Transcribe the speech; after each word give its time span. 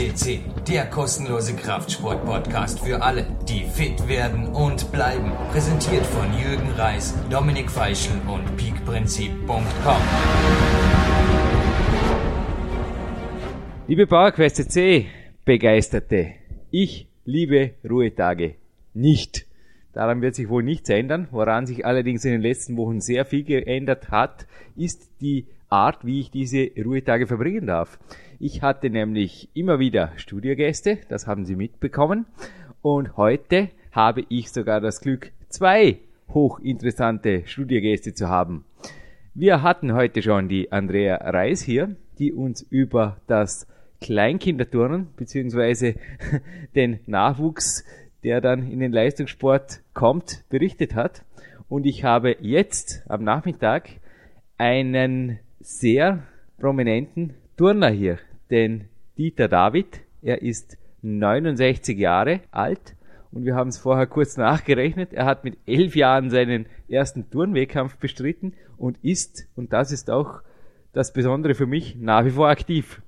FCC, 0.00 0.40
der 0.66 0.86
kostenlose 0.86 1.54
Kraftsport-Podcast 1.54 2.80
für 2.80 3.02
alle, 3.02 3.26
die 3.46 3.64
fit 3.64 4.08
werden 4.08 4.46
und 4.46 4.90
bleiben. 4.92 5.30
Präsentiert 5.52 6.06
von 6.06 6.26
Jürgen 6.38 6.70
Reis, 6.70 7.14
Dominik 7.28 7.70
Feischl 7.70 8.14
und 8.26 8.56
peakprinzip.com. 8.56 10.02
Liebe 13.88 14.06
PowerQuest 14.06 14.56
CC 14.56 15.06
Begeisterte, 15.44 16.32
ich 16.70 17.06
liebe 17.26 17.72
Ruhetage 17.86 18.54
nicht. 18.94 19.44
Daran 19.92 20.22
wird 20.22 20.34
sich 20.34 20.48
wohl 20.48 20.62
nichts 20.62 20.88
ändern. 20.88 21.28
Woran 21.30 21.66
sich 21.66 21.84
allerdings 21.84 22.24
in 22.24 22.32
den 22.32 22.40
letzten 22.40 22.78
Wochen 22.78 23.02
sehr 23.02 23.26
viel 23.26 23.44
geändert 23.44 24.10
hat, 24.10 24.46
ist 24.76 25.10
die 25.20 25.46
Art, 25.68 26.06
wie 26.06 26.20
ich 26.20 26.30
diese 26.30 26.70
Ruhetage 26.82 27.26
verbringen 27.26 27.66
darf. 27.66 27.98
Ich 28.42 28.62
hatte 28.62 28.88
nämlich 28.88 29.50
immer 29.52 29.80
wieder 29.80 30.12
Studiogäste, 30.16 30.96
das 31.10 31.26
haben 31.26 31.44
Sie 31.44 31.56
mitbekommen. 31.56 32.24
Und 32.80 33.18
heute 33.18 33.68
habe 33.92 34.24
ich 34.30 34.50
sogar 34.50 34.80
das 34.80 35.02
Glück, 35.02 35.30
zwei 35.50 35.98
hochinteressante 36.30 37.42
Studiogäste 37.44 38.14
zu 38.14 38.30
haben. 38.30 38.64
Wir 39.34 39.60
hatten 39.60 39.92
heute 39.92 40.22
schon 40.22 40.48
die 40.48 40.72
Andrea 40.72 41.16
Reis 41.16 41.60
hier, 41.60 41.96
die 42.18 42.32
uns 42.32 42.62
über 42.62 43.18
das 43.26 43.66
Kleinkinderturnen 44.00 45.08
beziehungsweise 45.18 45.96
den 46.74 47.00
Nachwuchs, 47.04 47.84
der 48.24 48.40
dann 48.40 48.72
in 48.72 48.80
den 48.80 48.92
Leistungssport 48.92 49.82
kommt, 49.92 50.44
berichtet 50.48 50.94
hat. 50.94 51.26
Und 51.68 51.84
ich 51.84 52.04
habe 52.04 52.38
jetzt 52.40 53.02
am 53.06 53.22
Nachmittag 53.22 53.90
einen 54.56 55.40
sehr 55.60 56.22
prominenten 56.58 57.34
Turner 57.58 57.90
hier, 57.90 58.18
den 58.50 58.88
Dieter 59.16 59.48
David. 59.48 60.00
Er 60.22 60.42
ist 60.42 60.76
69 61.02 61.98
Jahre 61.98 62.40
alt 62.50 62.94
und 63.32 63.44
wir 63.44 63.54
haben 63.54 63.68
es 63.68 63.78
vorher 63.78 64.06
kurz 64.06 64.36
nachgerechnet. 64.36 65.12
Er 65.12 65.26
hat 65.26 65.44
mit 65.44 65.56
elf 65.66 65.96
Jahren 65.96 66.30
seinen 66.30 66.66
ersten 66.88 67.30
Turnwettkampf 67.30 67.96
bestritten 67.96 68.54
und 68.76 68.98
ist, 69.02 69.46
und 69.56 69.72
das 69.72 69.92
ist 69.92 70.10
auch 70.10 70.40
das 70.92 71.12
Besondere 71.12 71.54
für 71.54 71.66
mich, 71.66 71.96
nach 71.96 72.24
wie 72.24 72.30
vor 72.30 72.48
aktiv. 72.48 73.02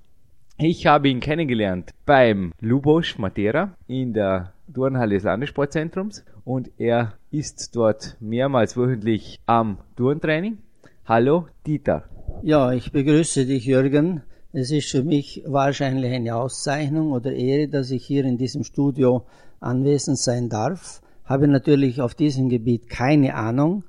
Ich 0.58 0.86
habe 0.86 1.08
ihn 1.08 1.20
kennengelernt 1.20 1.90
beim 2.06 2.52
Lubosch 2.60 3.18
Matera 3.18 3.74
in 3.88 4.12
der 4.12 4.52
Turnhalle 4.72 5.14
des 5.14 5.24
Landessportzentrums 5.24 6.24
und 6.44 6.70
er 6.78 7.14
ist 7.30 7.74
dort 7.74 8.16
mehrmals 8.20 8.76
wöchentlich 8.76 9.40
am 9.46 9.78
Turntraining. 9.96 10.58
Hallo 11.04 11.48
Dieter. 11.66 12.04
Ja, 12.42 12.72
ich 12.72 12.92
begrüße 12.92 13.46
dich, 13.46 13.64
Jürgen. 13.64 14.22
Es 14.54 14.70
ist 14.70 14.90
für 14.90 15.02
mich 15.02 15.42
wahrscheinlich 15.46 16.12
eine 16.12 16.36
Auszeichnung 16.36 17.12
oder 17.12 17.32
Ehre, 17.32 17.68
dass 17.68 17.90
ich 17.90 18.04
hier 18.04 18.26
in 18.26 18.36
diesem 18.36 18.64
Studio 18.64 19.24
anwesend 19.60 20.18
sein 20.18 20.50
darf. 20.50 21.00
Habe 21.24 21.48
natürlich 21.48 22.02
auf 22.02 22.14
diesem 22.14 22.50
Gebiet 22.50 22.90
keine 22.90 23.34
Ahnung 23.34 23.84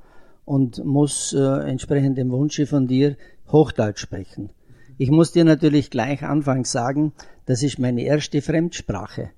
und 0.45 0.83
muss 0.85 1.33
äh, 1.33 1.69
entsprechend 1.69 2.17
dem 2.17 2.31
Wunsche 2.31 2.65
von 2.65 2.87
dir 2.87 3.17
Hochdeutsch 3.51 3.99
sprechen. 3.99 4.51
Ich 4.97 5.11
muss 5.11 5.33
dir 5.33 5.43
natürlich 5.43 5.89
gleich 5.89 6.23
anfangs 6.23 6.71
sagen, 6.71 7.11
das 7.45 7.61
ist 7.61 7.77
meine 7.77 8.03
erste 8.03 8.41
Fremdsprache. 8.41 9.31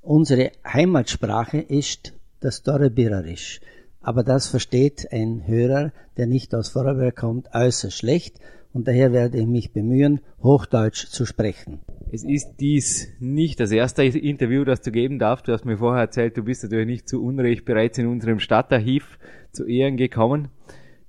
Unsere 0.00 0.50
Heimatsprache 0.66 1.58
ist 1.58 2.12
das 2.40 2.64
Dorrebirerisch. 2.64 3.60
Aber 4.00 4.24
das 4.24 4.48
versteht 4.48 5.12
ein 5.12 5.46
Hörer, 5.46 5.92
der 6.16 6.26
nicht 6.26 6.54
aus 6.56 6.70
Vorarlberg 6.70 7.14
kommt, 7.14 7.54
äußerst 7.54 7.96
schlecht 7.96 8.40
und 8.74 8.88
daher 8.88 9.12
werde 9.12 9.38
ich 9.38 9.46
mich 9.46 9.72
bemühen, 9.72 10.20
Hochdeutsch 10.42 11.06
zu 11.06 11.24
sprechen. 11.24 11.80
Es 12.10 12.24
ist 12.24 12.56
dies 12.58 13.08
nicht 13.20 13.60
das 13.60 13.70
erste 13.70 14.02
Interview, 14.04 14.64
das 14.64 14.82
du 14.82 14.90
geben 14.90 15.18
darfst. 15.18 15.46
Du 15.46 15.52
hast 15.52 15.64
mir 15.64 15.78
vorher 15.78 16.02
erzählt, 16.02 16.36
du 16.36 16.42
bist 16.42 16.64
natürlich 16.64 16.86
nicht 16.86 17.08
zu 17.08 17.24
Unrecht 17.24 17.64
bereits 17.64 17.98
in 17.98 18.08
unserem 18.08 18.40
Stadtarchiv 18.40 19.18
zu 19.52 19.64
Ehren 19.64 19.96
gekommen. 19.96 20.48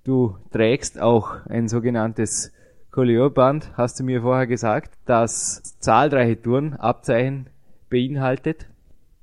Du 0.03 0.37
trägst 0.51 1.01
auch 1.01 1.43
ein 1.47 1.67
sogenanntes 1.67 2.53
Colliorband, 2.91 3.75
hast 3.75 3.99
du 3.99 4.03
mir 4.03 4.21
vorher 4.21 4.45
gesagt, 4.45 4.93
das 5.05 5.77
zahlreiche 5.79 6.39
Turnabzeichen 6.39 7.47
beinhaltet. 7.89 8.67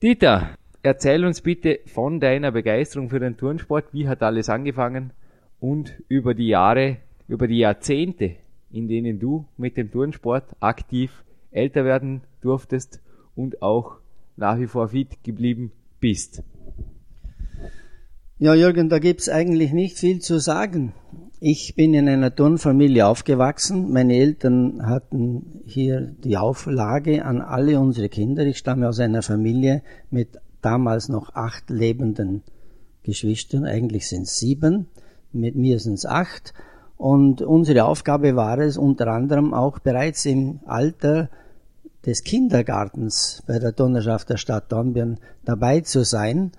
Dieter, 0.02 0.50
erzähl 0.82 1.24
uns 1.24 1.42
bitte 1.42 1.78
von 1.86 2.18
deiner 2.18 2.50
Begeisterung 2.50 3.08
für 3.08 3.20
den 3.20 3.36
Turnsport. 3.36 3.92
Wie 3.92 4.08
hat 4.08 4.22
alles 4.24 4.48
angefangen? 4.48 5.12
Und 5.60 6.02
über 6.08 6.34
die 6.34 6.48
Jahre, 6.48 6.96
über 7.28 7.46
die 7.46 7.58
Jahrzehnte, 7.58 8.36
in 8.70 8.88
denen 8.88 9.18
du 9.18 9.46
mit 9.56 9.76
dem 9.76 9.90
Turnsport 9.90 10.56
aktiv 10.60 11.24
älter 11.50 11.84
werden 11.84 12.22
durftest 12.40 13.00
und 13.34 13.62
auch 13.62 13.96
nach 14.36 14.58
wie 14.58 14.66
vor 14.66 14.88
fit 14.88 15.22
geblieben 15.22 15.72
bist. 16.00 16.42
Ja, 18.38 18.54
Jürgen, 18.54 18.88
da 18.88 18.98
gibt's 18.98 19.28
eigentlich 19.28 19.72
nicht 19.72 19.98
viel 19.98 20.18
zu 20.18 20.40
sagen. 20.40 20.94
Ich 21.38 21.74
bin 21.74 21.94
in 21.94 22.08
einer 22.08 22.34
Turnfamilie 22.34 23.06
aufgewachsen. 23.06 23.92
Meine 23.92 24.14
Eltern 24.14 24.86
hatten 24.86 25.62
hier 25.64 26.00
die 26.00 26.36
Auflage 26.36 27.24
an 27.24 27.40
alle 27.40 27.78
unsere 27.78 28.08
Kinder. 28.08 28.44
Ich 28.46 28.58
stamme 28.58 28.88
aus 28.88 29.00
einer 29.00 29.22
Familie 29.22 29.82
mit 30.10 30.38
damals 30.60 31.08
noch 31.08 31.34
acht 31.34 31.70
lebenden 31.70 32.42
Geschwistern. 33.02 33.64
Eigentlich 33.64 34.08
sind 34.08 34.22
es 34.22 34.36
sieben. 34.36 34.86
Mit 35.32 35.56
mir 35.56 35.78
sind 35.78 35.94
es 35.94 36.06
acht. 36.06 36.54
Und 37.02 37.42
unsere 37.42 37.84
Aufgabe 37.84 38.36
war 38.36 38.58
es 38.58 38.76
unter 38.76 39.08
anderem 39.08 39.54
auch 39.54 39.80
bereits 39.80 40.24
im 40.24 40.60
Alter 40.66 41.30
des 42.06 42.22
Kindergartens 42.22 43.42
bei 43.44 43.58
der 43.58 43.72
Donnerschaft 43.72 44.30
der 44.30 44.36
Stadt 44.36 44.70
Dornbirn 44.70 45.18
dabei 45.44 45.80
zu 45.80 46.04
sein. 46.04 46.52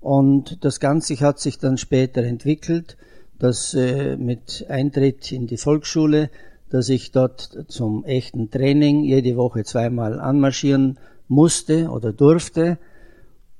Und 0.00 0.62
das 0.66 0.80
Ganze 0.80 1.18
hat 1.20 1.40
sich 1.40 1.58
dann 1.58 1.78
später 1.78 2.22
entwickelt 2.22 2.98
dass 3.38 3.74
äh, 3.74 4.16
mit 4.16 4.66
Eintritt 4.68 5.32
in 5.32 5.46
die 5.46 5.56
Volksschule, 5.56 6.30
dass 6.70 6.88
ich 6.88 7.12
dort 7.12 7.66
zum 7.68 8.04
echten 8.04 8.50
Training 8.50 9.04
jede 9.04 9.36
Woche 9.36 9.64
zweimal 9.64 10.18
anmarschieren 10.20 10.98
musste 11.28 11.88
oder 11.90 12.12
durfte 12.12 12.78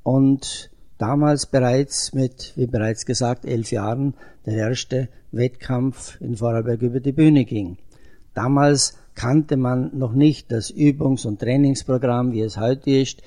und 0.03 0.71
damals 0.99 1.47
bereits 1.47 2.15
mit, 2.15 2.53
wie 2.57 2.67
bereits 2.67 3.07
gesagt, 3.07 3.45
elf 3.45 3.71
Jahren 3.71 4.15
der 4.45 4.55
erste 4.55 5.09
Wettkampf 5.33 6.21
in 6.21 6.37
Vorarlberg 6.37 6.83
über 6.83 7.01
die 7.01 7.13
Bühne 7.13 7.45
ging. 7.45 7.79
Damals 8.35 8.99
kannte 9.15 9.57
man 9.57 9.97
noch 9.97 10.13
nicht 10.13 10.53
das 10.53 10.71
Übungs- 10.71 11.27
und 11.27 11.41
Trainingsprogramm, 11.41 12.33
wie 12.33 12.43
es 12.43 12.57
heute 12.59 12.91
ist. 12.91 13.23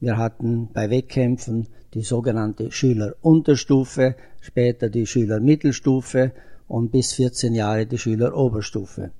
Wir 0.00 0.16
hatten 0.16 0.68
bei 0.72 0.90
Wettkämpfen 0.90 1.68
die 1.94 2.02
sogenannte 2.02 2.72
Schülerunterstufe, 2.72 4.16
später 4.40 4.88
die 4.88 5.06
Schülermittelstufe 5.06 6.32
und 6.66 6.90
bis 6.90 7.12
14 7.12 7.54
Jahre 7.54 7.86
die 7.86 7.98
Schüleroberstufe. 7.98 9.10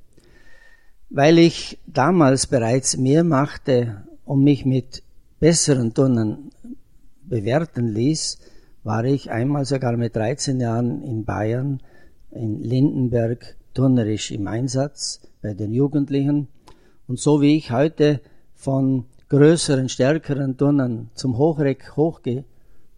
Weil 1.10 1.38
ich 1.38 1.78
damals 1.86 2.46
bereits 2.46 2.96
mehr 2.96 3.22
machte 3.22 4.02
und 4.24 4.42
mich 4.42 4.64
mit 4.64 5.02
besseren 5.38 5.94
Turnen 5.94 6.50
bewerten 7.28 7.88
ließ, 7.88 8.38
war 8.82 9.04
ich 9.04 9.30
einmal 9.30 9.64
sogar 9.64 9.96
mit 9.96 10.14
13 10.16 10.60
Jahren 10.60 11.02
in 11.02 11.24
Bayern, 11.24 11.80
in 12.30 12.62
Lindenberg, 12.62 13.56
turnerisch 13.72 14.30
im 14.30 14.46
Einsatz 14.46 15.20
bei 15.42 15.54
den 15.54 15.72
Jugendlichen. 15.72 16.48
Und 17.06 17.18
so 17.18 17.40
wie 17.40 17.56
ich 17.56 17.70
heute 17.70 18.20
von 18.54 19.06
größeren, 19.28 19.88
stärkeren 19.88 20.56
Turnern 20.56 21.10
zum 21.14 21.38
Hochreck 21.38 21.96
hochgehe, 21.96 22.44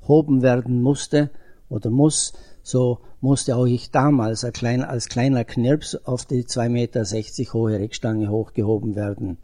gehoben 0.06 0.42
werden 0.42 0.82
musste 0.82 1.30
oder 1.68 1.90
muss, 1.90 2.32
so 2.62 2.98
musste 3.20 3.56
auch 3.56 3.66
ich 3.66 3.90
damals 3.90 4.44
als 4.44 5.08
kleiner 5.08 5.44
Knirps 5.44 5.96
auf 6.04 6.24
die 6.24 6.44
2,60 6.44 6.68
Meter 6.68 7.52
hohe 7.52 7.78
Reckstange 7.78 8.30
hochgehoben 8.30 8.94
werden. 8.94 9.38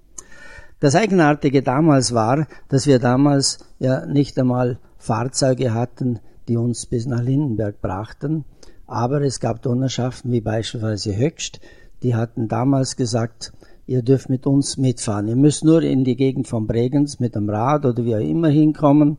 Das 0.82 0.96
Eigenartige 0.96 1.62
damals 1.62 2.12
war, 2.12 2.48
dass 2.68 2.88
wir 2.88 2.98
damals 2.98 3.60
ja 3.78 4.04
nicht 4.04 4.36
einmal 4.36 4.80
Fahrzeuge 4.98 5.72
hatten, 5.72 6.18
die 6.48 6.56
uns 6.56 6.86
bis 6.86 7.06
nach 7.06 7.22
Lindenberg 7.22 7.80
brachten, 7.80 8.44
aber 8.88 9.20
es 9.20 9.38
gab 9.38 9.62
Donnerschaften 9.62 10.32
wie 10.32 10.40
beispielsweise 10.40 11.16
Höchst, 11.16 11.60
die 12.02 12.16
hatten 12.16 12.48
damals 12.48 12.96
gesagt, 12.96 13.52
ihr 13.86 14.02
dürft 14.02 14.28
mit 14.28 14.44
uns 14.44 14.76
mitfahren. 14.76 15.28
Ihr 15.28 15.36
müsst 15.36 15.64
nur 15.64 15.82
in 15.82 16.02
die 16.02 16.16
Gegend 16.16 16.48
von 16.48 16.66
Bregenz 16.66 17.20
mit 17.20 17.36
dem 17.36 17.48
Rad 17.48 17.86
oder 17.86 18.04
wie 18.04 18.16
auch 18.16 18.20
immer 18.20 18.48
hinkommen 18.48 19.18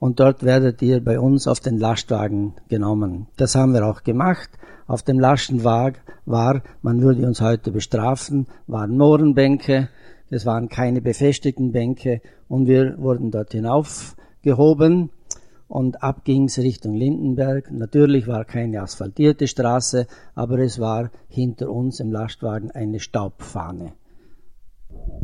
und 0.00 0.20
dort 0.20 0.42
werdet 0.42 0.82
ihr 0.82 1.02
bei 1.02 1.18
uns 1.18 1.48
auf 1.48 1.60
den 1.60 1.78
Lastwagen 1.78 2.56
genommen. 2.68 3.26
Das 3.38 3.54
haben 3.54 3.72
wir 3.72 3.86
auch 3.86 4.02
gemacht. 4.02 4.50
Auf 4.86 5.02
dem 5.02 5.18
Lastenwagen 5.18 6.02
war, 6.26 6.62
man 6.82 7.00
würde 7.00 7.26
uns 7.26 7.40
heute 7.40 7.70
bestrafen, 7.70 8.48
waren 8.66 8.98
Mohrenbänke, 8.98 9.88
es 10.30 10.46
waren 10.46 10.68
keine 10.68 11.00
befestigten 11.00 11.72
Bänke 11.72 12.20
und 12.48 12.66
wir 12.66 12.98
wurden 12.98 13.30
dort 13.30 13.52
hinaufgehoben 13.52 15.10
und 15.68 16.02
ab 16.02 16.24
ging's 16.24 16.58
Richtung 16.58 16.94
Lindenberg. 16.94 17.70
Natürlich 17.70 18.26
war 18.26 18.44
keine 18.44 18.82
asphaltierte 18.82 19.46
Straße, 19.46 20.06
aber 20.34 20.58
es 20.58 20.80
war 20.80 21.10
hinter 21.28 21.70
uns 21.70 22.00
im 22.00 22.10
Lastwagen 22.10 22.70
eine 22.70 23.00
Staubfahne. 23.00 23.92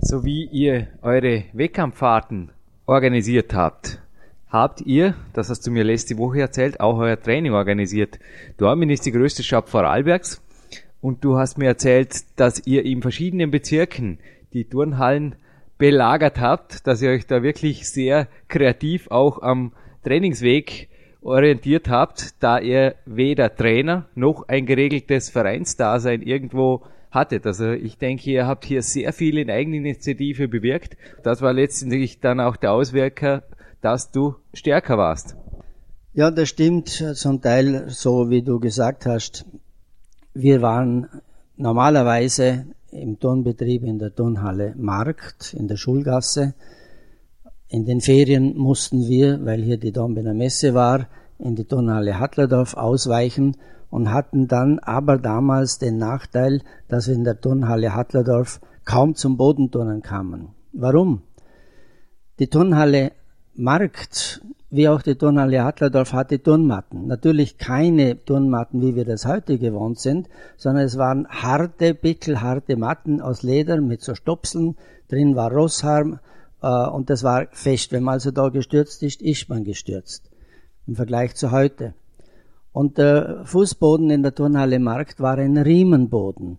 So 0.01 0.25
wie 0.25 0.45
ihr 0.45 0.89
eure 1.03 1.45
Wettkampffahrten 1.53 2.51
organisiert 2.87 3.55
habt, 3.55 4.01
habt 4.49 4.81
ihr, 4.83 5.15
das 5.33 5.51
hast 5.51 5.67
du 5.67 5.71
mir 5.71 5.85
letzte 5.85 6.17
Woche 6.19 6.41
erzählt, 6.41 6.81
auch 6.81 6.99
euer 6.99 7.21
Training 7.21 7.53
organisiert. 7.53 8.19
Dormin 8.57 8.91
ist 8.91 9.05
die 9.07 9.13
größte 9.13 9.43
Stadt 9.43 9.69
Vorarlbergs 9.69 10.41
und 11.01 11.25
du 11.25 11.37
hast 11.37 11.59
mir 11.59 11.67
erzählt, 11.67 12.25
dass 12.37 12.67
ihr 12.67 12.85
in 12.85 13.03
verschiedenen 13.03 13.51
Bezirken 13.51 14.19
die 14.57 14.65
Turnhallen 14.65 15.37
belagert 15.77 16.41
habt, 16.41 16.87
dass 16.87 17.03
ihr 17.03 17.11
euch 17.11 17.27
da 17.27 17.43
wirklich 17.43 17.89
sehr 17.89 18.29
kreativ 18.49 19.11
auch 19.11 19.43
am 19.43 19.73
Trainingsweg 20.03 20.89
orientiert 21.21 21.91
habt, 21.91 22.43
da 22.43 22.59
ihr 22.59 22.95
weder 23.05 23.55
Trainer 23.55 24.07
noch 24.15 24.49
ein 24.49 24.65
geregeltes 24.65 25.29
Vereinsdasein 25.29 26.23
irgendwo 26.23 26.85
hattet. 27.11 27.47
Also 27.47 27.73
ich 27.73 27.99
denke, 27.99 28.31
ihr 28.31 28.47
habt 28.47 28.65
hier 28.65 28.83
sehr 28.83 29.13
viel 29.13 29.37
in 29.37 29.51
Eigeninitiative 29.51 30.49
bewirkt. 30.49 30.97
Das 31.23 31.43
war 31.43 31.53
letztendlich 31.53 32.21
dann 32.21 32.41
auch 32.41 32.57
der 32.57 32.73
Auswirker, 32.73 33.43
dass 33.83 34.11
du 34.11 34.37
stärker 34.55 34.97
warst. 34.97 35.37
Ja, 36.15 36.31
das 36.31 36.49
stimmt 36.49 36.89
zum 36.89 37.43
Teil 37.43 37.91
so, 37.91 38.31
wie 38.31 38.43
du 38.43 38.59
gesagt 38.59 39.05
hast. 39.05 39.45
Wir 40.33 40.63
waren 40.63 41.09
normalerweise 41.57 42.67
im 43.17 43.21
Turnbetrieb 43.21 43.83
in 43.83 43.99
der 43.99 44.15
Turnhalle 44.15 44.75
Markt 44.77 45.55
in 45.55 45.69
der 45.69 45.77
Schulgasse. 45.77 46.55
In 47.69 47.87
den 47.87 48.01
Ferien 48.01 48.57
mussten 48.57 49.09
wir, 49.09 49.45
weil 49.45 49.63
hier 49.63 49.79
die 49.79 49.93
Dombener 49.93 50.35
Messe 50.35 50.75
war, 50.75 51.09
in 51.39 51.57
die 51.57 51.65
Turnhalle 51.65 52.21
Hattlerdorf 52.21 52.75
ausweichen 52.75 53.57
und 53.91 54.13
hatten 54.13 54.49
dann 54.49 54.79
aber 54.81 55.17
damals 55.17 55.79
den 55.79 55.97
Nachteil, 55.97 56.61
dass 56.89 57.09
wir 57.09 57.15
in 57.15 57.25
der 57.25 57.41
Turnhalle 57.41 57.95
Hattlerdorf 57.95 58.61
kaum 58.85 59.15
zum 59.15 59.39
Bodenturnen 59.39 60.03
kamen. 60.03 60.49
Warum? 60.73 61.23
Die 62.39 62.49
Turnhalle 62.49 63.13
Markt 63.55 64.43
wie 64.71 64.89
auch 64.89 65.03
die 65.03 65.15
Turnhalle 65.15 65.63
Adlerdorf 65.63 66.13
hatte 66.13 66.43
Turnmatten. 66.43 67.07
Natürlich 67.07 67.59
keine 67.59 68.25
Turnmatten, 68.25 68.83
wie 68.83 68.97
wir 68.97 69.05
das 69.05 69.25
heute 69.25 69.59
gewohnt 69.59 70.01
sind, 70.01 70.29
sondern 70.57 70.85
es 70.85 70.99
waren 70.99 71.29
harte, 71.29 71.95
pickelharte 71.95 72.77
Matten 72.77 73.21
aus 73.21 73.43
Leder 73.43 73.81
mit 73.81 74.03
so 74.03 74.15
Stopseln. 74.15 74.77
Drin 75.09 75.37
war 75.37 75.53
Rossharm 75.53 76.19
äh, 76.63 76.89
und 76.89 77.11
das 77.11 77.23
war 77.23 77.47
fest. 77.53 77.93
Wenn 77.93 78.03
man 78.03 78.15
also 78.15 78.33
da 78.33 78.49
gestürzt 78.49 79.03
ist, 79.03 79.23
ist 79.23 79.49
man 79.49 79.63
gestürzt. 79.63 80.31
Im 80.87 80.97
Vergleich 80.97 81.35
zu 81.37 81.53
heute. 81.53 81.95
Und 82.73 82.99
der 82.99 83.43
Fußboden 83.45 84.11
in 84.11 84.23
der 84.23 84.35
Turnhalle 84.35 84.79
Markt 84.79 85.21
war 85.21 85.39
ein 85.39 85.57
Riemenboden. 85.57 86.59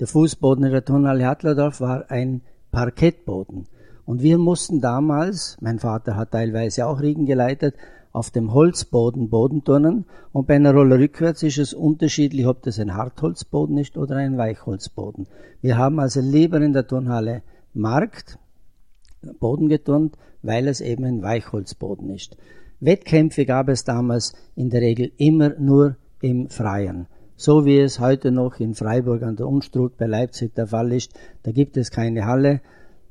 Der 0.00 0.06
Fußboden 0.06 0.64
in 0.64 0.72
der 0.72 0.84
Turnhalle 0.84 1.28
Adlerdorf 1.28 1.80
war 1.80 2.10
ein 2.10 2.42
Parkettboden. 2.70 3.66
Und 4.08 4.22
wir 4.22 4.38
mussten 4.38 4.80
damals, 4.80 5.58
mein 5.60 5.78
Vater 5.78 6.16
hat 6.16 6.30
teilweise 6.30 6.86
auch 6.86 7.02
Riegen 7.02 7.26
geleitet, 7.26 7.74
auf 8.10 8.30
dem 8.30 8.54
Holzboden 8.54 9.28
Bodenturnen 9.28 10.06
und 10.32 10.46
bei 10.46 10.54
einer 10.56 10.72
Rolle 10.72 10.98
rückwärts 10.98 11.42
ist 11.42 11.58
es 11.58 11.74
unterschiedlich, 11.74 12.46
ob 12.46 12.62
das 12.62 12.80
ein 12.80 12.94
Hartholzboden 12.94 13.76
ist 13.76 13.98
oder 13.98 14.16
ein 14.16 14.38
Weichholzboden. 14.38 15.26
Wir 15.60 15.76
haben 15.76 16.00
also 16.00 16.22
lieber 16.22 16.58
in 16.62 16.72
der 16.72 16.86
Turnhalle 16.86 17.42
Markt 17.74 18.38
Boden 19.40 19.68
geturnt, 19.68 20.16
weil 20.40 20.68
es 20.68 20.80
eben 20.80 21.04
ein 21.04 21.20
Weichholzboden 21.20 22.08
ist. 22.08 22.38
Wettkämpfe 22.80 23.44
gab 23.44 23.68
es 23.68 23.84
damals 23.84 24.32
in 24.56 24.70
der 24.70 24.80
Regel 24.80 25.12
immer 25.18 25.50
nur 25.58 25.96
im 26.22 26.48
Freien. 26.48 27.08
So 27.36 27.66
wie 27.66 27.78
es 27.78 28.00
heute 28.00 28.32
noch 28.32 28.58
in 28.58 28.74
Freiburg 28.74 29.22
an 29.22 29.36
der 29.36 29.48
Unstrut 29.48 29.98
bei 29.98 30.06
Leipzig 30.06 30.54
der 30.54 30.68
Fall 30.68 30.94
ist, 30.94 31.12
da 31.42 31.52
gibt 31.52 31.76
es 31.76 31.90
keine 31.90 32.24
Halle, 32.24 32.62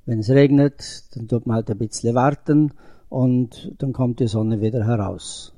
wenn 0.08 0.20
es 0.20 0.30
regnet, 0.30 1.04
dann 1.16 1.28
tut 1.28 1.46
man 1.46 1.58
halt 1.58 1.70
ein 1.70 1.78
bisschen 1.78 2.16
warten 2.16 2.72
und 3.10 3.76
dann 3.78 3.92
kommt 3.94 4.22
die 4.22 4.28
Sonne 4.28 4.62
wieder 4.62 4.86
heraus. 4.88 5.54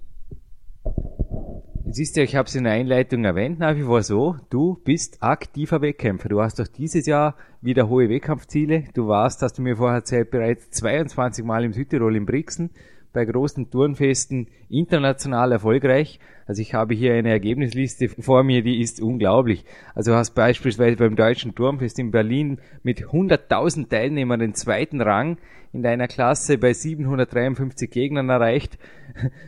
Jetzt 1.85 1.99
ist 1.99 2.17
ja, 2.17 2.23
ich 2.23 2.35
habe 2.35 2.47
es 2.47 2.55
in 2.55 2.63
der 2.63 2.73
Einleitung 2.73 3.23
erwähnt, 3.25 3.59
nach 3.59 3.75
wie 3.75 3.83
vor 3.83 4.01
so, 4.03 4.37
du 4.49 4.79
bist 4.83 5.21
aktiver 5.21 5.81
Wettkämpfer. 5.81 6.29
Du 6.29 6.41
hast 6.41 6.59
doch 6.59 6.67
dieses 6.67 7.05
Jahr 7.05 7.35
wieder 7.61 7.89
hohe 7.89 8.09
Wettkampfziele. 8.09 8.85
Du 8.93 9.07
warst, 9.07 9.41
hast 9.43 9.59
du 9.59 9.61
mir 9.61 9.77
vorher 9.77 9.97
erzählt, 9.97 10.31
bereits 10.31 10.69
22 10.71 11.45
Mal 11.45 11.63
im 11.63 11.73
Südtirol 11.73 12.15
in 12.15 12.25
Brixen 12.25 12.71
bei 13.11 13.25
großen 13.25 13.69
Turnfesten 13.71 14.47
international 14.69 15.51
erfolgreich. 15.51 16.19
Also 16.45 16.61
ich 16.61 16.73
habe 16.73 16.93
hier 16.93 17.13
eine 17.13 17.29
Ergebnisliste 17.29 18.09
vor 18.09 18.43
mir, 18.43 18.61
die 18.63 18.81
ist 18.81 19.01
unglaublich. 19.01 19.65
Also 19.95 20.11
du 20.11 20.17
hast 20.17 20.31
beispielsweise 20.31 20.97
beim 20.97 21.15
Deutschen 21.15 21.55
Turnfest 21.55 21.99
in 21.99 22.11
Berlin 22.11 22.59
mit 22.83 23.07
100.000 23.07 23.89
Teilnehmern 23.89 24.39
den 24.39 24.53
zweiten 24.53 25.01
Rang 25.01 25.37
in 25.73 25.83
deiner 25.83 26.07
Klasse 26.07 26.57
bei 26.57 26.73
753 26.73 27.89
Gegnern 27.89 28.29
erreicht. 28.29 28.77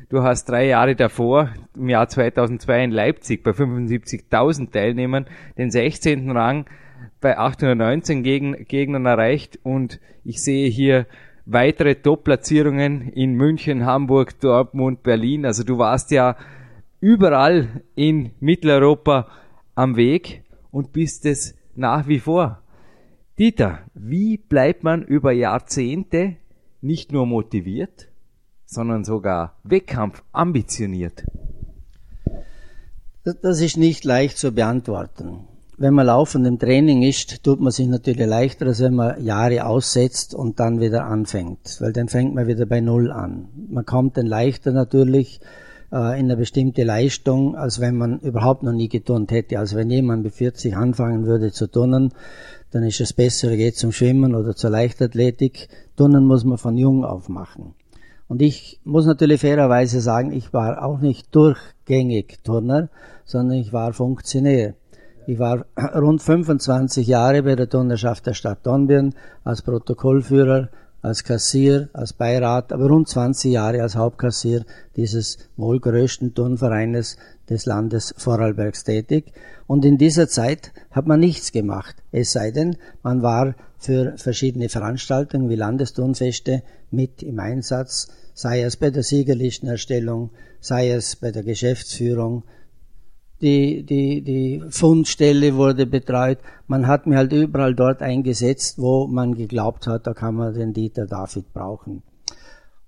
Du 0.09 0.23
hast 0.23 0.45
drei 0.45 0.67
Jahre 0.67 0.95
davor, 0.95 1.49
im 1.75 1.89
Jahr 1.89 2.07
2002 2.07 2.83
in 2.83 2.91
Leipzig 2.91 3.43
bei 3.43 3.51
75.000 3.51 4.71
Teilnehmern, 4.71 5.25
den 5.57 5.71
16. 5.71 6.29
Rang 6.31 6.65
bei 7.19 7.37
819 7.37 8.23
Gegnern 8.23 9.05
erreicht 9.05 9.59
und 9.63 9.99
ich 10.23 10.43
sehe 10.43 10.69
hier 10.69 11.07
weitere 11.45 11.95
Top-Platzierungen 11.95 13.09
in 13.09 13.33
München, 13.33 13.85
Hamburg, 13.85 14.39
Dortmund, 14.39 15.03
Berlin. 15.03 15.45
Also 15.45 15.63
du 15.63 15.77
warst 15.77 16.11
ja 16.11 16.35
überall 16.99 17.81
in 17.95 18.31
Mitteleuropa 18.39 19.27
am 19.75 19.95
Weg 19.95 20.43
und 20.71 20.93
bist 20.93 21.25
es 21.25 21.55
nach 21.75 22.07
wie 22.07 22.19
vor. 22.19 22.61
Dieter, 23.39 23.79
wie 23.93 24.37
bleibt 24.37 24.83
man 24.83 25.03
über 25.03 25.31
Jahrzehnte 25.31 26.35
nicht 26.81 27.11
nur 27.11 27.25
motiviert, 27.25 28.09
sondern 28.65 29.03
sogar 29.03 29.57
Wettkampf 29.63 30.23
ambitioniert? 30.31 31.23
Das 33.23 33.61
ist 33.61 33.77
nicht 33.77 34.03
leicht 34.03 34.37
zu 34.37 34.51
beantworten 34.51 35.47
wenn 35.81 35.95
man 35.95 36.05
laufend 36.05 36.45
im 36.45 36.59
Training 36.59 37.01
ist, 37.01 37.43
tut 37.43 37.59
man 37.59 37.71
sich 37.71 37.87
natürlich 37.87 38.27
leichter, 38.27 38.67
als 38.67 38.81
wenn 38.81 38.93
man 38.93 39.23
Jahre 39.23 39.65
aussetzt 39.65 40.35
und 40.35 40.59
dann 40.59 40.79
wieder 40.79 41.05
anfängt, 41.05 41.77
weil 41.79 41.91
dann 41.91 42.07
fängt 42.07 42.35
man 42.35 42.45
wieder 42.45 42.67
bei 42.67 42.81
Null 42.81 43.11
an. 43.11 43.47
Man 43.67 43.83
kommt 43.83 44.15
dann 44.15 44.27
leichter 44.27 44.71
natürlich 44.73 45.39
äh, 45.91 46.19
in 46.19 46.25
eine 46.25 46.37
bestimmte 46.37 46.83
Leistung, 46.83 47.55
als 47.55 47.79
wenn 47.79 47.97
man 47.97 48.19
überhaupt 48.19 48.61
noch 48.61 48.73
nie 48.73 48.89
geturnt 48.89 49.31
hätte. 49.31 49.57
Also 49.57 49.75
wenn 49.75 49.89
jemand 49.89 50.23
mit 50.23 50.35
40 50.35 50.75
anfangen 50.77 51.25
würde 51.25 51.51
zu 51.51 51.65
turnen, 51.65 52.13
dann 52.69 52.83
ist 52.83 53.01
es 53.01 53.11
besser, 53.11 53.49
er 53.49 53.57
geht 53.57 53.75
zum 53.75 53.91
Schwimmen 53.91 54.35
oder 54.35 54.55
zur 54.55 54.69
Leichtathletik. 54.69 55.67
Turnen 55.97 56.25
muss 56.25 56.45
man 56.45 56.59
von 56.59 56.77
jung 56.77 57.03
auf 57.03 57.27
machen. 57.27 57.73
Und 58.27 58.43
ich 58.43 58.79
muss 58.83 59.07
natürlich 59.07 59.41
fairerweise 59.41 59.99
sagen, 59.99 60.31
ich 60.31 60.53
war 60.53 60.85
auch 60.85 60.99
nicht 60.99 61.35
durchgängig 61.35 62.37
Turner, 62.43 62.89
sondern 63.25 63.57
ich 63.57 63.73
war 63.73 63.93
Funktionär. 63.93 64.75
Ich 65.27 65.37
war 65.37 65.65
rund 65.95 66.21
25 66.21 67.07
Jahre 67.07 67.43
bei 67.43 67.55
der 67.55 67.69
Turnerschaft 67.69 68.25
der 68.25 68.33
Stadt 68.33 68.65
Dornbirn 68.65 69.13
als 69.43 69.61
Protokollführer, 69.61 70.69
als 71.01 71.23
Kassier, 71.23 71.89
als 71.93 72.13
Beirat, 72.13 72.73
aber 72.73 72.87
rund 72.87 73.07
20 73.07 73.53
Jahre 73.53 73.81
als 73.81 73.95
Hauptkassier 73.95 74.65
dieses 74.95 75.37
wohl 75.57 75.79
größten 75.79 76.33
Turnvereines 76.33 77.17
des 77.49 77.65
Landes 77.65 78.13
Vorarlbergs 78.17 78.83
tätig. 78.83 79.31
Und 79.67 79.85
in 79.85 79.97
dieser 79.97 80.27
Zeit 80.27 80.71
hat 80.91 81.07
man 81.07 81.19
nichts 81.19 81.51
gemacht. 81.51 81.95
Es 82.11 82.31
sei 82.31 82.51
denn, 82.51 82.77
man 83.03 83.21
war 83.21 83.55
für 83.77 84.17
verschiedene 84.17 84.69
Veranstaltungen 84.69 85.49
wie 85.49 85.55
Landesturnfeste 85.55 86.61
mit 86.91 87.23
im 87.23 87.39
Einsatz, 87.39 88.09
sei 88.33 88.61
es 88.61 88.77
bei 88.77 88.89
der 88.91 89.03
Siegerlistenerstellung, 89.03 90.31
sei 90.59 90.91
es 90.91 91.15
bei 91.15 91.31
der 91.31 91.43
Geschäftsführung, 91.43 92.43
die, 93.41 93.83
die, 93.83 94.21
die 94.21 94.63
Fundstelle 94.69 95.55
wurde 95.55 95.85
betreut. 95.85 96.39
Man 96.67 96.87
hat 96.87 97.07
mir 97.07 97.17
halt 97.17 97.33
überall 97.33 97.75
dort 97.75 98.01
eingesetzt, 98.01 98.79
wo 98.79 99.07
man 99.07 99.35
geglaubt 99.35 99.87
hat, 99.87 100.07
da 100.07 100.13
kann 100.13 100.35
man 100.35 100.53
den 100.53 100.73
Dieter 100.73 101.07
David 101.07 101.51
brauchen. 101.53 102.03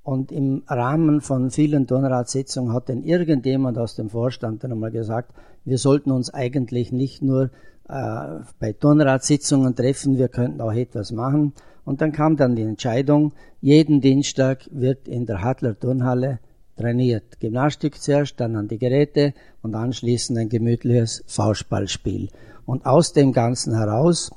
Und 0.03 0.31
im 0.31 0.63
Rahmen 0.67 1.22
von 1.22 1.50
vielen 1.50 1.88
Turnratssitzungen 1.88 2.74
hat 2.74 2.89
dann 2.89 3.03
irgendjemand 3.03 3.77
aus 3.77 3.95
dem 3.95 4.10
Vorstand 4.10 4.63
dann 4.63 4.74
einmal 4.74 4.91
gesagt, 4.91 5.33
wir 5.63 5.77
sollten 5.77 6.12
uns 6.12 6.33
eigentlich 6.33 6.91
nicht 6.91 7.22
nur 7.22 7.51
äh, 7.88 8.39
bei 8.60 8.74
Turnratssitzungen 8.74 9.75
treffen, 9.75 10.17
wir 10.17 10.27
könnten 10.27 10.60
auch 10.60 10.74
etwas 10.74 11.13
machen. 11.13 11.53
Und 11.86 12.01
dann 12.01 12.12
kam 12.12 12.36
dann 12.36 12.55
die 12.55 12.63
Entscheidung, 12.63 13.31
jeden 13.62 14.01
Dienstag 14.01 14.69
wird 14.72 15.07
in 15.07 15.25
der 15.25 15.41
Hadler 15.41 15.79
Turnhalle 15.79 16.39
trainiert. 16.75 17.39
Gymnastik 17.39 18.01
zuerst, 18.01 18.39
dann 18.39 18.56
an 18.56 18.68
die 18.68 18.77
Geräte 18.77 19.34
und 19.62 19.75
anschließend 19.75 20.38
ein 20.39 20.50
gemütliches 20.50 21.24
Faustballspiel. 21.27 22.30
Und 22.65 22.86
aus 22.86 23.13
dem 23.13 23.34
Ganzen 23.34 23.75
heraus 23.75 24.32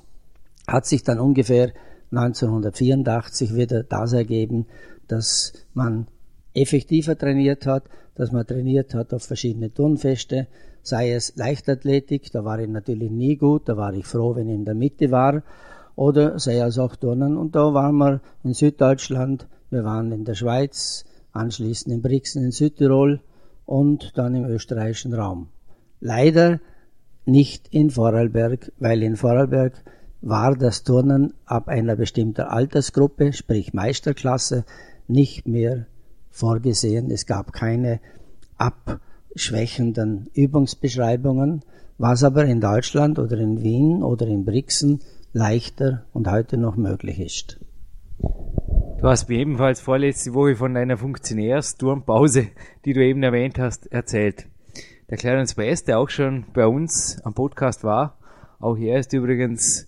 hat 0.66 0.86
sich 0.86 1.02
dann 1.02 1.20
ungefähr 1.20 1.72
1984 2.10 3.54
wieder 3.54 3.82
das 3.82 4.12
ergeben, 4.12 4.66
dass 5.08 5.52
man 5.74 6.06
effektiver 6.54 7.16
trainiert 7.16 7.66
hat, 7.66 7.84
dass 8.14 8.32
man 8.32 8.46
trainiert 8.46 8.94
hat 8.94 9.12
auf 9.12 9.24
verschiedene 9.24 9.72
Turnfeste, 9.72 10.46
sei 10.82 11.12
es 11.12 11.34
Leichtathletik, 11.36 12.30
da 12.32 12.44
war 12.44 12.58
ich 12.60 12.68
natürlich 12.68 13.10
nie 13.10 13.36
gut, 13.36 13.68
da 13.68 13.76
war 13.76 13.92
ich 13.92 14.06
froh, 14.06 14.36
wenn 14.36 14.48
ich 14.48 14.54
in 14.54 14.64
der 14.64 14.74
Mitte 14.74 15.10
war, 15.10 15.42
oder 15.96 16.38
sei 16.38 16.58
es 16.58 16.78
auch 16.78 16.96
Turnen. 16.96 17.36
Und 17.36 17.54
da 17.56 17.74
waren 17.74 17.96
wir 17.96 18.20
in 18.44 18.54
Süddeutschland, 18.54 19.46
wir 19.70 19.84
waren 19.84 20.12
in 20.12 20.24
der 20.24 20.34
Schweiz, 20.34 21.04
anschließend 21.36 21.94
in 21.94 22.02
Brixen 22.02 22.44
in 22.44 22.52
Südtirol 22.52 23.20
und 23.64 24.12
dann 24.16 24.34
im 24.34 24.44
österreichischen 24.44 25.12
Raum. 25.12 25.48
Leider 26.00 26.60
nicht 27.24 27.68
in 27.70 27.90
Vorarlberg, 27.90 28.72
weil 28.78 29.02
in 29.02 29.16
Vorarlberg 29.16 29.82
war 30.22 30.56
das 30.56 30.82
Turnen 30.82 31.34
ab 31.44 31.68
einer 31.68 31.96
bestimmten 31.96 32.42
Altersgruppe, 32.42 33.32
sprich 33.32 33.74
Meisterklasse, 33.74 34.64
nicht 35.08 35.46
mehr 35.46 35.86
vorgesehen. 36.30 37.10
Es 37.10 37.26
gab 37.26 37.52
keine 37.52 38.00
abschwächenden 38.56 40.28
Übungsbeschreibungen, 40.34 41.62
was 41.98 42.24
aber 42.24 42.44
in 42.44 42.60
Deutschland 42.60 43.18
oder 43.18 43.38
in 43.38 43.62
Wien 43.62 44.02
oder 44.02 44.26
in 44.26 44.44
Brixen 44.44 45.00
leichter 45.32 46.04
und 46.12 46.30
heute 46.30 46.56
noch 46.56 46.76
möglich 46.76 47.20
ist. 47.20 47.58
Du 48.98 49.08
hast 49.08 49.28
mir 49.28 49.38
ebenfalls 49.38 49.82
vorletzte 49.82 50.32
Woche 50.32 50.56
von 50.56 50.72
deiner 50.72 50.96
Funktionärsturmpause, 50.96 52.48
die 52.86 52.94
du 52.94 53.04
eben 53.04 53.22
erwähnt 53.22 53.58
hast, 53.58 53.92
erzählt. 53.92 54.46
Der 55.10 55.18
Clarence 55.18 55.54
Bass, 55.54 55.84
der 55.84 55.98
auch 55.98 56.08
schon 56.08 56.46
bei 56.54 56.66
uns 56.66 57.20
am 57.22 57.34
Podcast 57.34 57.84
war, 57.84 58.18
auch 58.58 58.78
er 58.78 58.98
ist 58.98 59.12
übrigens 59.12 59.86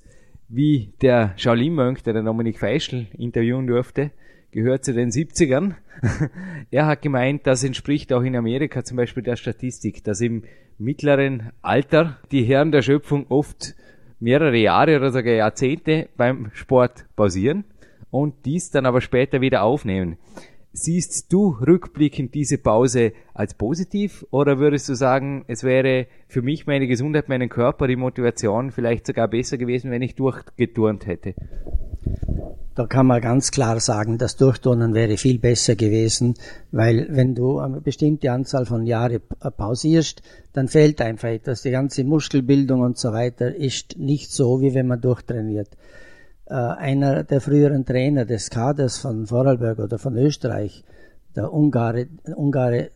wie 0.50 0.92
der 1.00 1.32
Shaolin 1.36 1.74
Mönch, 1.74 2.02
der 2.02 2.12
der 2.12 2.22
Dominik 2.22 2.58
Feischl 2.58 3.06
interviewen 3.16 3.66
durfte, 3.66 4.10
gehört 4.50 4.84
zu 4.84 4.92
den 4.92 5.08
70ern. 5.08 5.74
er 6.70 6.86
hat 6.86 7.00
gemeint, 7.00 7.46
das 7.46 7.64
entspricht 7.64 8.12
auch 8.12 8.22
in 8.22 8.36
Amerika 8.36 8.84
zum 8.84 8.98
Beispiel 8.98 9.22
der 9.22 9.36
Statistik, 9.36 10.04
dass 10.04 10.20
im 10.20 10.44
mittleren 10.76 11.50
Alter 11.62 12.18
die 12.30 12.44
Herren 12.44 12.72
der 12.72 12.82
Schöpfung 12.82 13.24
oft 13.30 13.74
mehrere 14.20 14.58
Jahre 14.58 14.96
oder 14.96 15.10
sogar 15.10 15.32
Jahrzehnte 15.32 16.10
beim 16.18 16.50
Sport 16.52 17.06
pausieren 17.16 17.64
und 18.10 18.34
dies 18.44 18.70
dann 18.70 18.86
aber 18.86 19.00
später 19.00 19.40
wieder 19.40 19.62
aufnehmen. 19.62 20.16
Siehst 20.72 21.32
du 21.32 21.56
rückblickend 21.66 22.34
diese 22.34 22.58
Pause 22.58 23.12
als 23.34 23.54
positiv 23.54 24.24
oder 24.30 24.58
würdest 24.58 24.88
du 24.88 24.94
sagen, 24.94 25.44
es 25.48 25.64
wäre 25.64 26.06
für 26.28 26.42
mich, 26.42 26.66
meine 26.66 26.86
Gesundheit, 26.86 27.28
meinen 27.28 27.48
Körper, 27.48 27.88
die 27.88 27.96
Motivation 27.96 28.70
vielleicht 28.70 29.06
sogar 29.06 29.28
besser 29.28 29.56
gewesen, 29.56 29.90
wenn 29.90 30.02
ich 30.02 30.14
durchgeturnt 30.14 31.06
hätte? 31.06 31.34
Da 32.78 32.86
kann 32.86 33.08
man 33.08 33.20
ganz 33.20 33.50
klar 33.50 33.80
sagen, 33.80 34.18
das 34.18 34.36
Durchturnen 34.36 34.94
wäre 34.94 35.16
viel 35.16 35.40
besser 35.40 35.74
gewesen, 35.74 36.34
weil 36.70 37.08
wenn 37.10 37.34
du 37.34 37.58
eine 37.58 37.80
bestimmte 37.80 38.30
Anzahl 38.30 38.66
von 38.66 38.86
Jahren 38.86 39.20
pausierst, 39.56 40.22
dann 40.52 40.68
fehlt 40.68 41.00
einfach 41.00 41.28
etwas. 41.28 41.62
Die 41.62 41.72
ganze 41.72 42.04
Muskelbildung 42.04 42.82
und 42.82 42.96
so 42.96 43.12
weiter 43.12 43.52
ist 43.52 43.98
nicht 43.98 44.30
so, 44.30 44.60
wie 44.60 44.74
wenn 44.74 44.86
man 44.86 45.00
durchtrainiert. 45.00 45.70
Äh, 46.50 46.54
einer 46.54 47.24
der 47.24 47.42
früheren 47.42 47.84
Trainer 47.84 48.24
des 48.24 48.48
Kaders 48.48 48.96
von 48.96 49.26
Vorarlberg 49.26 49.78
oder 49.80 49.98
von 49.98 50.16
Österreich, 50.16 50.82
der 51.36 51.52
Ungare, 51.52 52.06
Ungare 52.36 52.90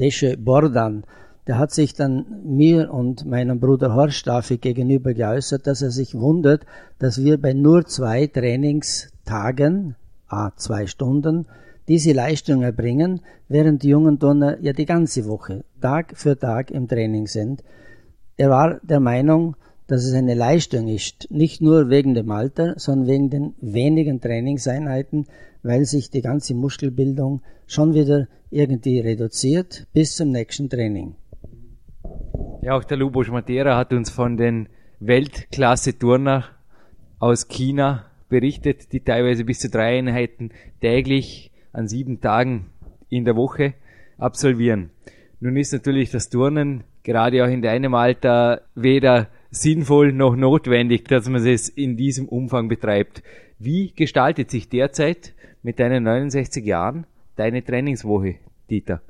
Desche 0.00 0.36
Bordan, 0.36 1.04
der 1.46 1.58
hat 1.58 1.70
sich 1.70 1.94
dann 1.94 2.42
mir 2.44 2.92
und 2.92 3.24
meinem 3.24 3.60
Bruder 3.60 3.94
Horst 3.94 4.16
Staffi 4.16 4.58
gegenüber 4.58 5.14
geäußert, 5.14 5.68
dass 5.68 5.80
er 5.80 5.92
sich 5.92 6.16
wundert, 6.16 6.66
dass 6.98 7.22
wir 7.22 7.40
bei 7.40 7.52
nur 7.52 7.86
zwei 7.86 8.26
Trainingstagen, 8.26 9.94
a 10.26 10.50
zwei 10.56 10.88
Stunden, 10.88 11.46
diese 11.86 12.12
Leistung 12.12 12.62
erbringen, 12.62 13.20
während 13.48 13.84
die 13.84 13.90
jungen 13.90 14.18
Donner 14.18 14.58
ja 14.60 14.72
die 14.72 14.86
ganze 14.86 15.24
Woche, 15.26 15.64
Tag 15.80 16.14
für 16.16 16.36
Tag 16.36 16.72
im 16.72 16.88
Training 16.88 17.28
sind. 17.28 17.62
Er 18.36 18.50
war 18.50 18.80
der 18.82 19.00
Meinung, 19.00 19.54
dass 19.88 20.04
es 20.04 20.12
eine 20.12 20.34
Leistung 20.34 20.86
ist, 20.86 21.28
nicht 21.30 21.60
nur 21.60 21.88
wegen 21.88 22.14
dem 22.14 22.30
Alter, 22.30 22.74
sondern 22.76 23.08
wegen 23.08 23.30
den 23.30 23.54
wenigen 23.60 24.20
Trainingseinheiten, 24.20 25.26
weil 25.62 25.86
sich 25.86 26.10
die 26.10 26.20
ganze 26.20 26.54
Muskelbildung 26.54 27.42
schon 27.66 27.94
wieder 27.94 28.28
irgendwie 28.50 29.00
reduziert 29.00 29.86
bis 29.94 30.14
zum 30.14 30.30
nächsten 30.30 30.68
Training. 30.68 31.16
Ja, 32.62 32.76
auch 32.76 32.84
der 32.84 32.98
Lubos 32.98 33.28
Matera 33.28 33.76
hat 33.76 33.92
uns 33.92 34.10
von 34.10 34.36
den 34.36 34.68
Weltklasse-Turner 35.00 36.44
aus 37.18 37.48
China 37.48 38.04
berichtet, 38.28 38.92
die 38.92 39.00
teilweise 39.00 39.44
bis 39.44 39.58
zu 39.60 39.70
drei 39.70 39.98
Einheiten 39.98 40.50
täglich 40.82 41.50
an 41.72 41.88
sieben 41.88 42.20
Tagen 42.20 42.66
in 43.08 43.24
der 43.24 43.36
Woche 43.36 43.74
absolvieren. 44.18 44.90
Nun 45.40 45.56
ist 45.56 45.72
natürlich 45.72 46.10
das 46.10 46.28
Turnen 46.28 46.84
gerade 47.04 47.42
auch 47.42 47.48
in 47.48 47.62
deinem 47.62 47.94
Alter 47.94 48.62
weder 48.74 49.28
sinnvoll 49.50 50.12
noch 50.12 50.36
notwendig, 50.36 51.06
dass 51.08 51.28
man 51.28 51.46
es 51.46 51.68
in 51.68 51.96
diesem 51.96 52.28
Umfang 52.28 52.68
betreibt. 52.68 53.22
Wie 53.58 53.92
gestaltet 53.92 54.50
sich 54.50 54.68
derzeit 54.68 55.34
mit 55.62 55.80
deinen 55.80 56.04
69 56.04 56.64
Jahren 56.64 57.06
deine 57.36 57.64
Trainingswoche, 57.64 58.36
Dieter? 58.70 59.00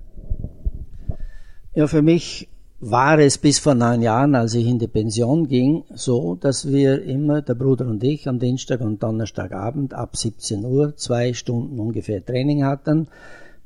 Ja, 1.74 1.86
für 1.86 2.02
mich 2.02 2.48
war 2.80 3.18
es 3.18 3.38
bis 3.38 3.58
vor 3.58 3.74
neun 3.74 4.02
Jahren, 4.02 4.34
als 4.36 4.54
ich 4.54 4.66
in 4.66 4.78
die 4.78 4.86
Pension 4.86 5.48
ging, 5.48 5.84
so, 5.94 6.36
dass 6.36 6.68
wir 6.68 7.02
immer, 7.02 7.42
der 7.42 7.54
Bruder 7.54 7.86
und 7.86 8.04
ich, 8.04 8.28
am 8.28 8.38
Dienstag 8.38 8.80
und 8.80 9.02
Donnerstagabend 9.02 9.94
ab 9.94 10.16
17 10.16 10.64
Uhr 10.64 10.96
zwei 10.96 11.32
Stunden 11.32 11.80
ungefähr 11.80 12.24
Training 12.24 12.64
hatten. 12.64 13.08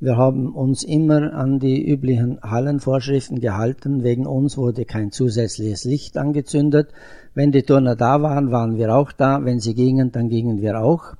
Wir 0.03 0.17
haben 0.17 0.53
uns 0.53 0.83
immer 0.83 1.33
an 1.33 1.59
die 1.59 1.81
üblichen 1.89 2.37
Hallenvorschriften 2.41 3.39
gehalten. 3.39 4.03
Wegen 4.03 4.27
uns 4.27 4.57
wurde 4.57 4.83
kein 4.83 5.13
zusätzliches 5.13 5.85
Licht 5.85 6.17
angezündet. 6.17 6.89
Wenn 7.33 7.53
die 7.53 7.63
Turner 7.63 7.95
da 7.95 8.21
waren, 8.21 8.51
waren 8.51 8.77
wir 8.77 8.93
auch 8.93 9.13
da. 9.13 9.45
Wenn 9.45 9.61
sie 9.61 9.73
gingen, 9.73 10.11
dann 10.11 10.27
gingen 10.27 10.61
wir 10.61 10.81
auch. 10.81 11.13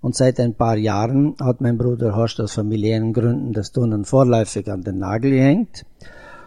Und 0.00 0.14
seit 0.14 0.40
ein 0.40 0.54
paar 0.54 0.78
Jahren 0.78 1.34
hat 1.42 1.60
mein 1.60 1.76
Bruder 1.76 2.16
Horst 2.16 2.40
aus 2.40 2.54
familiären 2.54 3.12
Gründen 3.12 3.52
das 3.52 3.70
Turnen 3.70 4.06
vorläufig 4.06 4.66
an 4.72 4.80
den 4.80 4.96
Nagel 4.96 5.32
gehängt. 5.32 5.84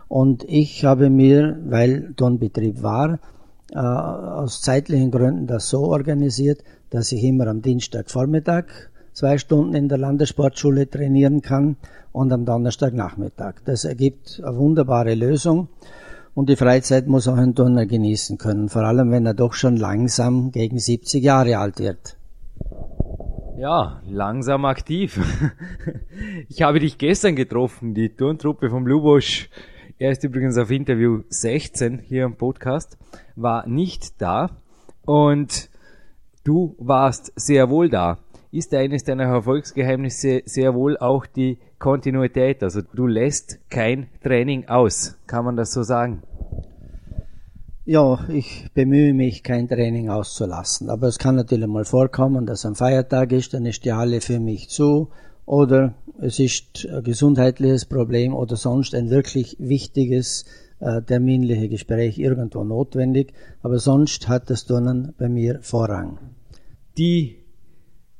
Und 0.07 0.43
ich 0.47 0.85
habe 0.85 1.11
mir, 1.11 1.55
weil 1.67 2.15
Turnbetrieb 2.15 2.81
war, 2.81 3.19
äh, 3.71 3.77
aus 3.77 4.61
zeitlichen 4.61 5.11
Gründen 5.11 5.45
das 5.45 5.69
so 5.69 5.81
organisiert, 5.81 6.63
dass 6.89 7.11
ich 7.11 7.23
immer 7.23 7.45
am 7.45 7.61
Dienstagvormittag 7.61 8.65
zwei 9.15 9.37
Stunden 9.37 9.73
in 9.73 9.89
der 9.89 9.97
Landessportschule 9.97 10.89
trainieren 10.89 11.41
kann 11.41 11.77
und 12.11 12.31
am 12.31 12.45
Donnerstagnachmittag. 12.45 13.55
Das 13.65 13.85
ergibt 13.85 14.41
eine 14.45 14.57
wunderbare 14.57 15.15
Lösung. 15.15 15.69
Und 16.35 16.49
die 16.49 16.57
Freizeit 16.57 17.07
muss 17.07 17.29
auch 17.29 17.37
ein 17.37 17.55
Turner 17.55 17.85
genießen 17.85 18.37
können, 18.37 18.67
vor 18.67 18.83
allem 18.83 19.09
wenn 19.09 19.25
er 19.25 19.33
doch 19.33 19.53
schon 19.53 19.77
langsam 19.77 20.51
gegen 20.51 20.77
70 20.77 21.23
Jahre 21.23 21.57
alt 21.57 21.79
wird. 21.79 22.17
Ja, 23.57 24.01
langsam 24.05 24.65
aktiv. 24.65 25.19
Ich 26.47 26.61
habe 26.61 26.79
dich 26.79 26.97
gestern 26.97 27.35
getroffen, 27.35 27.93
die 27.93 28.09
Turntruppe 28.09 28.69
vom 28.69 28.85
Lubosch. 28.87 29.49
Er 29.97 30.11
ist 30.11 30.23
übrigens 30.23 30.57
auf 30.57 30.71
Interview 30.71 31.23
16 31.29 31.99
hier 31.99 32.25
im 32.25 32.35
Podcast, 32.35 32.97
war 33.35 33.67
nicht 33.67 34.21
da 34.21 34.51
und 35.05 35.69
du 36.43 36.75
warst 36.79 37.33
sehr 37.35 37.69
wohl 37.69 37.89
da 37.89 38.17
ist 38.57 38.73
eines 38.73 39.03
deiner 39.03 39.25
Erfolgsgeheimnisse 39.25 40.43
sehr 40.45 40.73
wohl 40.73 40.97
auch 40.97 41.25
die 41.25 41.57
Kontinuität. 41.77 42.63
Also 42.63 42.81
du 42.81 43.05
lässt 43.07 43.59
kein 43.69 44.07
Training 44.23 44.67
aus. 44.67 45.17
Kann 45.27 45.45
man 45.45 45.55
das 45.55 45.73
so 45.73 45.83
sagen? 45.83 46.23
Ja, 47.87 48.25
ich 48.29 48.67
bemühe 48.73 49.13
mich, 49.13 49.43
kein 49.43 49.67
Training 49.67 50.09
auszulassen. 50.09 50.89
Aber 50.89 51.07
es 51.07 51.19
kann 51.19 51.35
natürlich 51.35 51.67
mal 51.67 51.85
vorkommen, 51.85 52.45
dass 52.47 52.65
ein 52.65 52.75
Feiertag 52.75 53.31
ist, 53.31 53.53
dann 53.53 53.65
ist 53.65 53.85
die 53.85 53.93
Halle 53.93 54.21
für 54.21 54.39
mich 54.39 54.69
zu. 54.69 55.09
Oder 55.45 55.93
es 56.19 56.39
ist 56.39 56.87
ein 56.91 57.03
gesundheitliches 57.03 57.85
Problem 57.85 58.33
oder 58.33 58.55
sonst 58.55 58.95
ein 58.95 59.11
wirklich 59.11 59.57
wichtiges 59.59 60.45
äh, 60.79 61.03
terminliche 61.03 61.69
Gespräch 61.69 62.17
irgendwo 62.17 62.63
notwendig. 62.63 63.33
Aber 63.61 63.77
sonst 63.77 64.27
hat 64.27 64.49
das 64.49 64.65
Turnen 64.65 65.13
bei 65.19 65.29
mir 65.29 65.59
Vorrang. 65.61 66.17
Die 66.97 67.44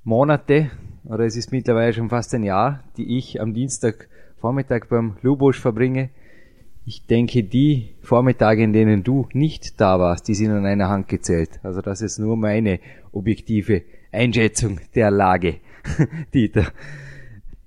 Monate, 0.07 0.69
oder 1.05 1.25
es 1.25 1.35
ist 1.35 1.51
mittlerweile 1.51 1.91
schon 1.91 2.09
fast 2.09 2.31
ein 2.35 2.43
Jahr, 2.43 2.83
die 2.95 3.17
ich 3.17 3.41
am 3.41 3.55
Dienstagvormittag 3.55 4.85
beim 4.87 5.17
Lubosch 5.23 5.59
verbringe. 5.59 6.11
Ich 6.85 7.07
denke, 7.07 7.43
die 7.43 7.95
Vormittage, 8.03 8.61
in 8.61 8.71
denen 8.71 9.03
du 9.03 9.27
nicht 9.33 9.81
da 9.81 9.99
warst, 9.99 10.27
die 10.27 10.35
sind 10.35 10.51
an 10.51 10.67
einer 10.67 10.89
Hand 10.89 11.07
gezählt. 11.07 11.59
Also 11.63 11.81
das 11.81 12.03
ist 12.03 12.19
nur 12.19 12.37
meine 12.37 12.79
objektive 13.13 13.81
Einschätzung 14.11 14.79
der 14.93 15.09
Lage, 15.09 15.55
Dieter. 16.35 16.67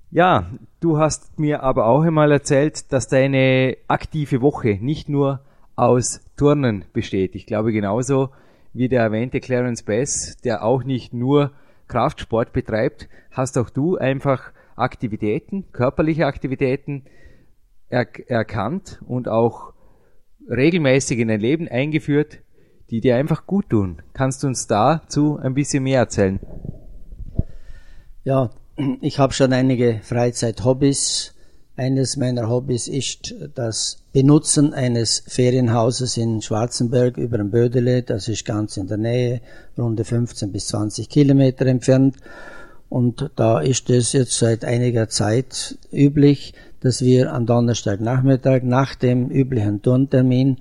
Ja, 0.09 0.49
du 0.79 0.97
hast 0.97 1.37
mir 1.37 1.61
aber 1.61 1.87
auch 1.87 2.03
einmal 2.03 2.31
erzählt, 2.31 2.93
dass 2.93 3.09
deine 3.09 3.75
aktive 3.89 4.41
Woche 4.41 4.77
nicht 4.79 5.09
nur 5.09 5.41
aus 5.75 6.21
Turnen 6.37 6.85
besteht. 6.93 7.35
Ich 7.35 7.45
glaube 7.45 7.73
genauso 7.73 8.29
wie 8.73 8.87
der 8.87 9.01
erwähnte 9.01 9.41
Clarence 9.41 9.83
Bass, 9.83 10.37
der 10.45 10.63
auch 10.63 10.85
nicht 10.85 11.13
nur 11.13 11.51
Kraftsport 11.89 12.53
betreibt, 12.53 13.09
hast 13.31 13.57
auch 13.57 13.69
du 13.69 13.97
einfach 13.97 14.53
Aktivitäten, 14.77 15.65
körperliche 15.73 16.25
Aktivitäten 16.25 17.03
er 17.89 18.07
erkannt 18.27 19.01
und 19.05 19.27
auch 19.27 19.73
regelmäßig 20.49 21.19
in 21.19 21.27
dein 21.27 21.41
Leben 21.41 21.67
eingeführt, 21.67 22.39
die 22.89 23.01
dir 23.01 23.17
einfach 23.17 23.45
gut 23.45 23.69
tun. 23.69 24.01
Kannst 24.13 24.43
du 24.43 24.47
uns 24.47 24.67
dazu 24.67 25.37
ein 25.37 25.53
bisschen 25.53 25.83
mehr 25.83 25.99
erzählen? 25.99 26.39
Ja, 28.23 28.51
ich 29.01 29.19
habe 29.19 29.33
schon 29.33 29.53
einige 29.53 29.99
Freizeithobbys. 30.03 31.35
Eines 31.79 32.17
meiner 32.17 32.49
Hobbys 32.49 32.89
ist 32.89 33.33
das 33.55 34.03
Benutzen 34.11 34.73
eines 34.73 35.23
Ferienhauses 35.25 36.17
in 36.17 36.41
Schwarzenberg 36.41 37.15
über 37.15 37.37
dem 37.37 37.51
Bödele. 37.51 38.03
Das 38.03 38.27
ist 38.27 38.43
ganz 38.43 38.75
in 38.75 38.87
der 38.87 38.97
Nähe, 38.97 39.39
runde 39.77 40.03
15 40.03 40.51
bis 40.51 40.67
20 40.67 41.07
Kilometer 41.07 41.65
entfernt. 41.67 42.17
Und 42.89 43.31
da 43.37 43.61
ist 43.61 43.89
es 43.89 44.11
jetzt 44.11 44.37
seit 44.37 44.65
einiger 44.65 45.07
Zeit 45.07 45.77
üblich, 45.89 46.53
dass 46.81 47.01
wir 47.01 47.31
am 47.31 47.45
Donnerstagnachmittag 47.45 48.63
nach 48.63 48.95
dem 48.95 49.29
üblichen 49.29 49.81
Turntermin 49.81 50.57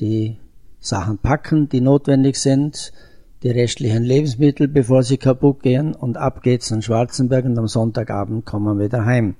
die 0.00 0.36
Sachen 0.80 1.18
packen, 1.18 1.68
die 1.68 1.80
notwendig 1.80 2.38
sind, 2.38 2.92
die 3.44 3.50
restlichen 3.50 4.02
Lebensmittel, 4.02 4.66
bevor 4.66 5.04
sie 5.04 5.16
kaputt 5.16 5.62
gehen 5.62 5.94
und 5.94 6.16
ab 6.16 6.42
geht's 6.42 6.72
an 6.72 6.82
Schwarzenberg 6.82 7.44
und 7.44 7.56
am 7.56 7.68
Sonntagabend 7.68 8.46
kommen 8.46 8.76
wir 8.76 8.86
wieder 8.86 9.04
heim. 9.04 9.36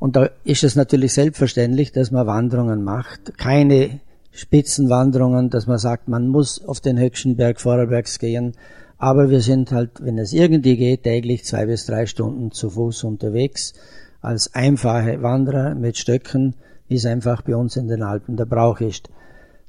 Und 0.00 0.16
da 0.16 0.30
ist 0.44 0.64
es 0.64 0.74
natürlich 0.74 1.12
selbstverständlich, 1.12 1.92
dass 1.92 2.10
man 2.10 2.26
Wanderungen 2.26 2.82
macht, 2.82 3.38
keine 3.38 4.00
Spitzenwanderungen, 4.32 5.50
dass 5.50 5.66
man 5.66 5.78
sagt, 5.78 6.08
man 6.08 6.26
muss 6.26 6.64
auf 6.64 6.80
den 6.80 6.98
höchsten 6.98 7.36
Berg 7.36 7.60
Vorarlbergs 7.60 8.18
gehen, 8.18 8.54
aber 8.96 9.28
wir 9.28 9.40
sind 9.40 9.72
halt, 9.72 10.02
wenn 10.02 10.18
es 10.18 10.32
irgendwie 10.32 10.76
geht, 10.76 11.04
täglich 11.04 11.44
zwei 11.44 11.66
bis 11.66 11.84
drei 11.84 12.06
Stunden 12.06 12.50
zu 12.50 12.70
Fuß 12.70 13.04
unterwegs, 13.04 13.74
als 14.22 14.54
einfache 14.54 15.22
Wanderer 15.22 15.74
mit 15.74 15.98
Stöcken, 15.98 16.54
wie 16.88 16.96
es 16.96 17.06
einfach 17.06 17.42
bei 17.42 17.54
uns 17.54 17.76
in 17.76 17.88
den 17.88 18.02
Alpen 18.02 18.36
der 18.36 18.46
Brauch 18.46 18.80
ist. 18.80 19.10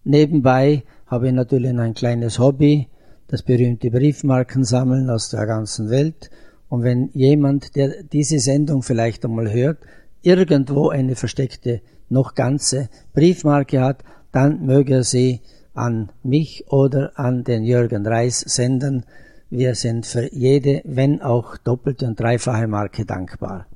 Nebenbei 0.06 0.84
habe 1.08 1.28
ich 1.28 1.34
natürlich 1.34 1.78
ein 1.78 1.94
kleines 1.94 2.40
Hobby, 2.40 2.88
das 3.28 3.44
berühmte 3.44 3.92
Briefmarken 3.92 4.64
sammeln 4.64 5.10
aus 5.10 5.30
der 5.30 5.46
ganzen 5.46 5.90
Welt. 5.90 6.30
Und 6.70 6.84
wenn 6.84 7.10
jemand, 7.14 7.76
der 7.76 8.04
diese 8.04 8.40
Sendung 8.40 8.82
vielleicht 8.82 9.26
einmal 9.26 9.52
hört, 9.52 9.78
irgendwo 10.22 10.90
eine 10.90 11.16
versteckte, 11.16 11.82
noch 12.10 12.36
ganze 12.36 12.90
Briefmarke 13.14 13.82
hat, 13.82 14.04
dann 14.32 14.66
möge 14.66 14.96
er 14.96 15.04
sie 15.04 15.42
an 15.74 16.12
mich 16.24 16.66
oder 16.68 17.12
an 17.16 17.44
den 17.44 17.64
Jürgen 17.64 18.06
Reis 18.06 18.40
senden. 18.40 19.06
Wir 19.50 19.76
sind 19.76 20.06
für 20.06 20.34
jede, 20.34 20.82
wenn 20.86 21.22
auch 21.22 21.58
doppelte 21.58 22.06
und 22.06 22.20
dreifache 22.20 22.68
Marke 22.68 23.06
dankbar. 23.06 23.68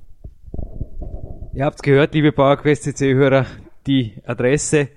Ihr 1.53 1.65
habt 1.65 1.83
gehört, 1.83 2.13
liebe 2.13 2.31
PowerQuest 2.31 2.83
CC-Hörer, 2.83 3.45
die 3.87 4.13
Adresse 4.25 4.89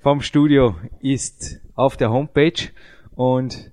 vom 0.00 0.20
Studio 0.20 0.76
ist 1.00 1.60
auf 1.74 1.96
der 1.96 2.10
Homepage 2.10 2.70
und 3.16 3.72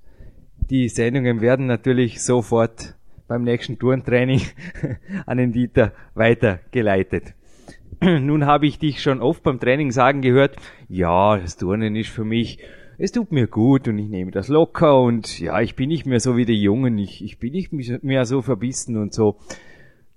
die 0.70 0.88
Sendungen 0.90 1.42
werden 1.42 1.68
natürlich 1.68 2.24
sofort 2.24 2.96
beim 3.32 3.44
nächsten 3.44 3.80
Turntraining 3.80 4.42
an 5.26 5.38
den 5.38 5.54
Dieter 5.54 5.94
weitergeleitet. 6.16 7.34
Nun 8.02 8.46
habe 8.46 8.68
ich 8.68 8.78
dich 8.78 9.02
schon 9.02 9.22
oft 9.22 9.42
beim 9.42 9.58
Training 9.58 9.92
sagen 9.92 10.20
gehört, 10.20 10.58
ja, 10.90 11.38
das 11.38 11.56
Turnen 11.56 11.96
ist 11.96 12.10
für 12.10 12.26
mich, 12.26 12.60
es 12.98 13.14
tut 13.14 13.32
mir 13.32 13.48
gut 13.48 13.88
und 13.88 14.00
ich 14.00 14.10
nehme 14.10 14.32
das 14.32 14.50
locker 14.50 15.02
und 15.02 15.40
ja, 15.40 15.62
ich 15.62 15.78
bin 15.78 15.88
nicht 15.88 16.06
mehr 16.06 16.20
so 16.20 16.36
wie 16.36 16.44
die 16.44 16.62
Jungen, 16.62 16.98
ich, 16.98 17.24
ich 17.24 17.40
bin 17.40 17.54
nicht 17.54 17.72
mehr 17.72 18.26
so 18.26 18.42
verbissen 18.42 18.98
und 18.98 19.14
so. 19.14 19.38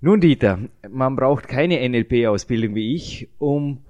Nun, 0.01 0.19
Dieter, 0.19 0.59
man 0.89 1.15
braucht 1.15 1.47
keine 1.47 1.87
NLP-Ausbildung 1.87 2.75
wie 2.75 2.95
ich, 2.95 3.29
um 3.39 3.85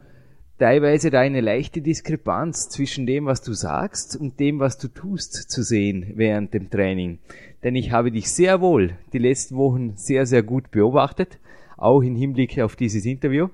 teilweise 0.59 1.09
da 1.09 1.21
eine 1.21 1.41
leichte 1.41 1.81
Diskrepanz 1.81 2.69
zwischen 2.69 3.07
dem, 3.07 3.25
was 3.25 3.41
du 3.41 3.53
sagst 3.53 4.15
und 4.15 4.39
dem, 4.39 4.59
was 4.59 4.77
du 4.77 4.87
tust, 4.87 5.49
zu 5.49 5.63
sehen 5.63 6.13
während 6.13 6.53
dem 6.53 6.69
Training. 6.69 7.17
Denn 7.65 7.75
ich 7.75 7.91
habe 7.91 8.11
dich 8.11 8.31
sehr 8.31 8.61
wohl 8.61 8.91
die 9.11 9.17
letzten 9.17 9.55
Wochen 9.57 9.93
sehr, 9.95 10.27
sehr 10.27 10.43
gut 10.43 10.69
beobachtet, 10.69 11.39
auch 11.77 12.03
im 12.03 12.15
Hinblick 12.15 12.59
auf 12.59 12.75
dieses 12.75 13.05
Interview. 13.05 13.47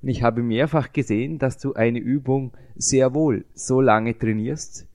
Und 0.00 0.08
ich 0.08 0.22
habe 0.22 0.42
mehrfach 0.42 0.94
gesehen, 0.94 1.38
dass 1.38 1.58
du 1.58 1.74
eine 1.74 1.98
Übung 1.98 2.52
sehr 2.74 3.12
wohl 3.12 3.44
so 3.52 3.82
lange 3.82 4.18
trainierst, 4.18 4.88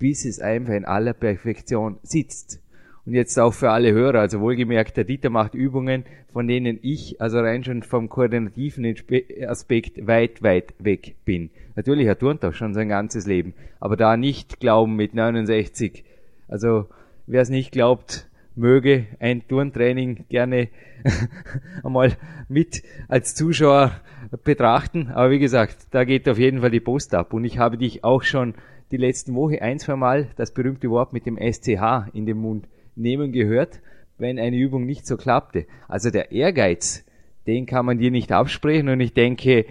bis 0.00 0.24
es 0.24 0.40
einfach 0.40 0.74
in 0.74 0.84
aller 0.84 1.12
Perfektion 1.12 1.98
sitzt. 2.02 2.60
Und 3.06 3.14
jetzt 3.14 3.38
auch 3.38 3.54
für 3.54 3.70
alle 3.70 3.92
Hörer, 3.92 4.18
also 4.18 4.40
wohlgemerkt, 4.40 4.96
der 4.96 5.04
Dieter 5.04 5.30
macht 5.30 5.54
Übungen, 5.54 6.02
von 6.32 6.48
denen 6.48 6.80
ich, 6.82 7.20
also 7.20 7.38
rein 7.38 7.62
schon 7.62 7.84
vom 7.84 8.08
koordinativen 8.08 8.96
Aspekt 9.46 10.08
weit, 10.08 10.42
weit 10.42 10.74
weg 10.80 11.14
bin. 11.24 11.50
Natürlich, 11.76 12.08
er 12.08 12.18
turnt 12.18 12.44
auch 12.44 12.52
schon 12.52 12.74
sein 12.74 12.88
ganzes 12.88 13.28
Leben, 13.28 13.54
aber 13.78 13.96
da 13.96 14.16
nicht 14.16 14.58
glauben 14.58 14.96
mit 14.96 15.14
69, 15.14 16.02
also 16.48 16.86
wer 17.28 17.42
es 17.42 17.50
nicht 17.50 17.72
glaubt, 17.72 18.28
möge 18.56 19.06
ein 19.20 19.46
Turntraining 19.46 20.24
gerne 20.28 20.68
einmal 21.84 22.16
mit 22.48 22.82
als 23.06 23.34
Zuschauer 23.34 23.92
betrachten. 24.42 25.08
Aber 25.08 25.30
wie 25.30 25.38
gesagt, 25.38 25.88
da 25.92 26.04
geht 26.04 26.28
auf 26.28 26.38
jeden 26.38 26.60
Fall 26.60 26.70
die 26.70 26.80
Post 26.80 27.14
ab. 27.14 27.32
Und 27.32 27.44
ich 27.44 27.58
habe 27.58 27.78
dich 27.78 28.02
auch 28.02 28.22
schon 28.22 28.54
die 28.90 28.96
letzten 28.96 29.34
Woche 29.34 29.62
ein, 29.62 29.78
zwei 29.78 29.96
Mal 29.96 30.28
das 30.36 30.52
berühmte 30.52 30.90
Wort 30.90 31.12
mit 31.12 31.26
dem 31.26 31.36
SCH 31.36 32.08
in 32.12 32.26
den 32.26 32.38
Mund 32.38 32.66
nehmen 32.96 33.32
gehört, 33.32 33.80
wenn 34.16 34.38
eine 34.38 34.56
Übung 34.56 34.86
nicht 34.86 35.06
so 35.06 35.16
klappte. 35.16 35.66
Also 35.86 36.10
der 36.10 36.32
Ehrgeiz, 36.32 37.04
den 37.46 37.66
kann 37.66 37.86
man 37.86 37.98
dir 37.98 38.10
nicht 38.10 38.32
absprechen 38.32 38.88
und 38.88 39.00
ich 39.00 39.14
denke, 39.14 39.66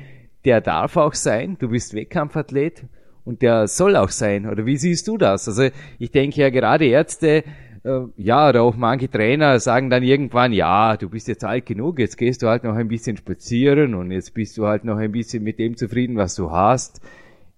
der 0.46 0.62
darf 0.62 0.96
auch 0.96 1.14
sein. 1.14 1.58
Du 1.60 1.70
bist 1.70 1.94
Wettkampfathlet 1.94 2.84
und 3.28 3.42
der 3.42 3.68
soll 3.68 3.98
auch 3.98 4.10
sein. 4.10 4.48
Oder 4.50 4.66
wie 4.66 4.78
siehst 4.78 5.08
du 5.08 5.18
das? 5.18 5.50
Also 5.50 5.68
ich 6.00 6.12
denke 6.12 6.40
ja 6.40 6.50
gerade 6.50 6.86
Ärzte, 6.86 7.44
äh, 7.84 8.00
ja, 8.16 8.48
oder 8.48 8.64
auch 8.64 8.78
manche 8.78 9.12
Trainer 9.12 9.60
sagen 9.60 9.90
dann 9.90 10.02
irgendwann, 10.02 10.54
ja, 10.54 10.96
du 10.96 11.10
bist 11.10 11.28
jetzt 11.28 11.44
alt 11.44 11.66
genug, 11.66 12.00
jetzt 12.00 12.18
gehst 12.18 12.42
du 12.42 12.48
halt 12.48 12.64
noch 12.64 12.76
ein 12.76 12.88
bisschen 12.88 13.18
spazieren 13.18 13.96
und 13.96 14.12
jetzt 14.12 14.34
bist 14.34 14.58
du 14.58 14.66
halt 14.66 14.86
noch 14.86 14.96
ein 14.96 15.12
bisschen 15.12 15.44
mit 15.44 15.60
dem 15.60 15.76
zufrieden, 15.76 16.16
was 16.16 16.36
du 16.36 16.52
hast. 16.52 17.02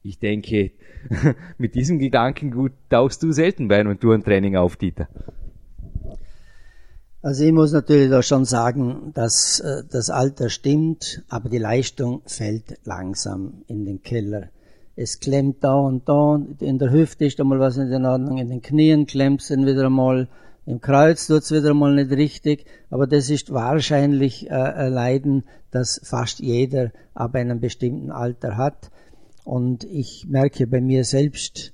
Ich 0.01 0.17
denke, 0.17 0.71
mit 1.59 1.75
diesem 1.75 1.99
Gedankengut 1.99 2.71
tauchst 2.89 3.21
du 3.21 3.31
selten 3.31 3.67
bei 3.67 3.79
einem 3.79 3.99
Tourentraining 3.99 4.55
auf, 4.55 4.75
Dieter. 4.75 5.07
Also 7.21 7.43
ich 7.43 7.51
muss 7.51 7.73
natürlich 7.73 8.09
da 8.09 8.23
schon 8.23 8.45
sagen, 8.45 9.11
dass 9.13 9.59
äh, 9.59 9.83
das 9.91 10.09
Alter 10.09 10.49
stimmt, 10.49 11.21
aber 11.29 11.49
die 11.49 11.59
Leistung 11.59 12.23
fällt 12.25 12.79
langsam 12.85 13.65
in 13.67 13.85
den 13.85 14.01
Keller. 14.01 14.49
Es 15.01 15.21
klemmt 15.21 15.63
da 15.63 15.75
und 15.75 16.09
da, 16.09 16.41
in 16.59 16.77
der 16.77 16.91
Hüfte 16.91 17.23
ist 17.23 17.39
einmal 17.39 17.61
was 17.61 17.77
in 17.77 18.05
Ordnung, 18.05 18.37
in 18.37 18.49
den 18.49 18.61
Knien 18.61 19.05
klemmt 19.05 19.39
es 19.39 19.49
wieder 19.49 19.85
einmal, 19.85 20.27
im 20.65 20.81
Kreuz 20.81 21.25
tut 21.27 21.43
es 21.43 21.53
wieder 21.53 21.69
einmal 21.69 21.95
nicht 21.95 22.11
richtig, 22.11 22.65
aber 22.89 23.07
das 23.07 23.29
ist 23.29 23.53
wahrscheinlich 23.53 24.49
äh, 24.49 24.53
ein 24.55 24.91
Leiden, 24.91 25.43
das 25.71 26.01
fast 26.03 26.41
jeder 26.41 26.91
ab 27.13 27.35
einem 27.35 27.61
bestimmten 27.61 28.11
Alter 28.11 28.57
hat. 28.57 28.91
Und 29.45 29.85
ich 29.85 30.27
merke 30.27 30.67
bei 30.67 30.81
mir 30.81 31.05
selbst, 31.05 31.73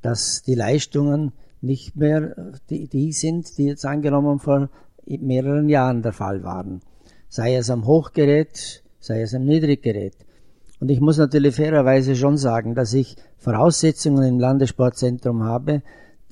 dass 0.00 0.42
die 0.42 0.54
Leistungen 0.54 1.32
nicht 1.62 1.96
mehr 1.96 2.52
die, 2.70 2.86
die 2.86 3.10
sind, 3.10 3.58
die 3.58 3.64
jetzt 3.64 3.84
angenommen 3.84 4.38
vor 4.38 4.70
mehreren 5.04 5.68
Jahren 5.68 6.02
der 6.02 6.12
Fall 6.12 6.44
waren. 6.44 6.80
Sei 7.28 7.56
es 7.56 7.70
am 7.70 7.88
Hochgerät, 7.88 8.84
sei 9.00 9.22
es 9.22 9.34
am 9.34 9.46
Niedriggerät. 9.46 10.14
Und 10.82 10.90
ich 10.90 11.00
muss 11.00 11.16
natürlich 11.16 11.54
fairerweise 11.54 12.16
schon 12.16 12.36
sagen, 12.36 12.74
dass 12.74 12.92
ich 12.92 13.14
Voraussetzungen 13.38 14.24
im 14.24 14.40
Landessportzentrum 14.40 15.44
habe, 15.44 15.82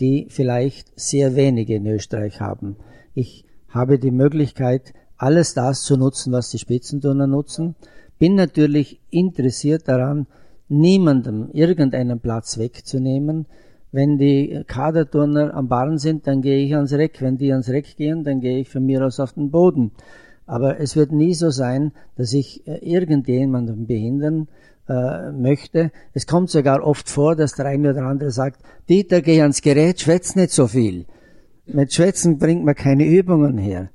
die 0.01 0.27
vielleicht 0.29 0.89
sehr 0.99 1.37
wenige 1.37 1.77
in 1.77 1.87
Österreich 1.87 2.41
haben. 2.41 2.75
Ich 3.15 3.45
habe 3.69 4.01
die 4.01 4.11
Möglichkeit, 4.11 4.93
alles 5.17 5.55
das 5.55 5.85
zu 5.85 5.97
nutzen, 5.97 6.33
was 6.33 6.51
die 6.51 6.59
Spitzenturner 6.59 7.29
nutzen, 7.29 7.77
bin 8.19 8.35
natürlich 8.35 9.01
interessiert 9.11 9.87
daran, 9.87 10.27
niemandem 10.69 11.51
irgendeinen 11.53 12.19
Platz 12.19 12.59
wegzunehmen, 12.59 13.47
wenn 13.93 14.19
die 14.19 14.65
Kaderturner 14.67 15.55
am 15.55 15.69
Barren 15.69 15.99
sind, 15.99 16.27
dann 16.27 16.43
gehe 16.43 16.65
ich 16.65 16.75
ans 16.75 16.93
Reck. 16.93 17.23
Wenn 17.23 17.39
die 17.39 17.53
ans 17.53 17.69
Reck 17.69 17.97
gehen, 17.97 18.25
dann 18.25 18.41
gehe 18.41 18.59
ich 18.59 18.69
von 18.69 18.85
mir 18.85 19.07
aus 19.07 19.21
auf 19.21 19.35
den 19.35 19.53
Boden. 19.53 19.93
Aber 20.51 20.81
es 20.81 20.97
wird 20.97 21.13
nie 21.13 21.35
so 21.35 21.51
sein, 21.51 21.93
dass 22.17 22.33
ich 22.33 22.67
äh, 22.67 22.79
irgendjemanden 22.79 23.87
behindern 23.87 24.49
äh, 24.89 25.31
möchte. 25.31 25.93
Es 26.13 26.27
kommt 26.27 26.51
sogar 26.51 26.83
oft 26.83 27.09
vor, 27.09 27.37
dass 27.37 27.53
der 27.53 27.67
eine 27.67 27.91
oder 27.91 28.03
andere 28.03 28.33
sagt, 28.33 28.61
Dieter, 28.89 29.23
geh 29.23 29.41
ans 29.43 29.63
Gerät, 29.63 30.01
schwätz 30.01 30.35
nicht 30.35 30.51
so 30.51 30.67
viel. 30.67 31.07
Mit 31.67 31.93
Schwätzen 31.93 32.39
bringt 32.39 32.65
man 32.65 32.75
keine 32.75 33.05
Übungen 33.05 33.59
her. 33.59 33.91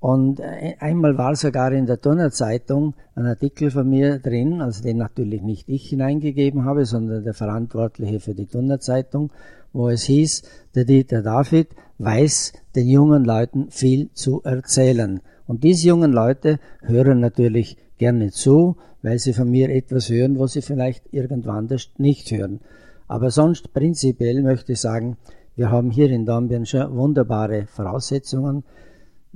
Und 0.00 0.40
äh, 0.40 0.74
einmal 0.78 1.18
war 1.18 1.36
sogar 1.36 1.70
in 1.72 1.84
der 1.84 1.98
Donner 1.98 2.30
Zeitung 2.30 2.94
ein 3.14 3.26
Artikel 3.26 3.70
von 3.70 3.86
mir 3.86 4.20
drin, 4.20 4.62
also 4.62 4.82
den 4.82 4.96
natürlich 4.96 5.42
nicht 5.42 5.68
ich 5.68 5.90
hineingegeben 5.90 6.64
habe, 6.64 6.86
sondern 6.86 7.24
der 7.24 7.34
Verantwortliche 7.34 8.20
für 8.20 8.34
die 8.34 8.46
Donner 8.46 8.80
Zeitung, 8.80 9.32
wo 9.74 9.90
es 9.90 10.04
hieß, 10.04 10.44
der 10.74 10.86
Dieter 10.86 11.20
David 11.20 11.68
weiß 11.98 12.54
den 12.74 12.88
jungen 12.88 13.26
Leuten 13.26 13.70
viel 13.70 14.10
zu 14.14 14.40
erzählen. 14.44 15.20
Und 15.46 15.64
diese 15.64 15.88
jungen 15.88 16.12
Leute 16.12 16.58
hören 16.82 17.20
natürlich 17.20 17.76
gerne 17.98 18.30
zu, 18.30 18.76
weil 19.02 19.18
sie 19.18 19.32
von 19.32 19.50
mir 19.50 19.68
etwas 19.68 20.08
hören, 20.08 20.38
was 20.38 20.52
sie 20.52 20.62
vielleicht 20.62 21.12
irgendwann 21.12 21.68
nicht 21.98 22.30
hören. 22.30 22.60
Aber 23.06 23.30
sonst 23.30 23.72
prinzipiell 23.72 24.42
möchte 24.42 24.72
ich 24.72 24.80
sagen, 24.80 25.16
wir 25.56 25.70
haben 25.70 25.90
hier 25.90 26.10
in 26.10 26.26
Dornbirn 26.26 26.66
schon 26.66 26.96
wunderbare 26.96 27.66
Voraussetzungen. 27.66 28.64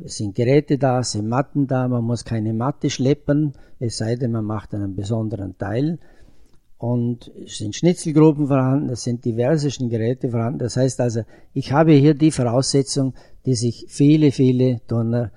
Es 0.03 0.17
sind 0.17 0.35
Geräte 0.35 0.79
da, 0.79 1.01
es 1.01 1.13
sind 1.13 1.29
Matten 1.29 1.67
da, 1.67 1.87
man 1.87 2.05
muss 2.05 2.25
keine 2.25 2.55
Matte 2.55 2.89
schleppen, 2.89 3.53
es 3.79 3.99
sei 3.99 4.17
denn, 4.17 4.33
man 4.33 4.45
macht 4.45 4.75
einen 4.75 4.97
besonderen 4.97 5.59
Teil. 5.59 5.99
Und 6.79 7.33
es 7.45 7.59
sind 7.59 7.75
Schnitzelgruppen 7.75 8.47
vorhanden, 8.47 8.89
es 8.91 9.03
sind 9.03 9.25
diversesten 9.25 9.91
Geräte 9.91 10.31
vorhanden. 10.31 10.61
Das 10.61 10.77
heißt 10.77 11.01
also, 11.01 11.23
ich 11.53 11.73
habe 11.73 11.93
hier 11.93 12.15
die 12.15 12.31
Voraussetzung, 12.31 13.15
die 13.47 13.55
sich 13.55 13.87
viele, 13.89 14.31
viele 14.31 14.81
Turner 14.87 15.33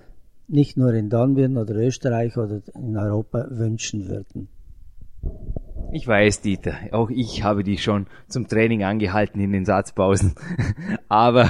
nicht 0.51 0.77
nur 0.77 0.93
in 0.93 1.09
Dornbirn 1.09 1.57
oder 1.57 1.75
Österreich 1.75 2.37
oder 2.37 2.61
in 2.75 2.97
Europa 2.97 3.47
wünschen 3.49 4.07
würden. 4.07 4.49
Ich 5.93 6.07
weiß, 6.07 6.41
Dieter, 6.41 6.75
auch 6.91 7.09
ich 7.09 7.43
habe 7.43 7.63
dich 7.63 7.83
schon 7.83 8.07
zum 8.27 8.47
Training 8.47 8.83
angehalten 8.83 9.41
in 9.41 9.51
den 9.51 9.65
Satzpausen. 9.65 10.35
Aber 11.09 11.49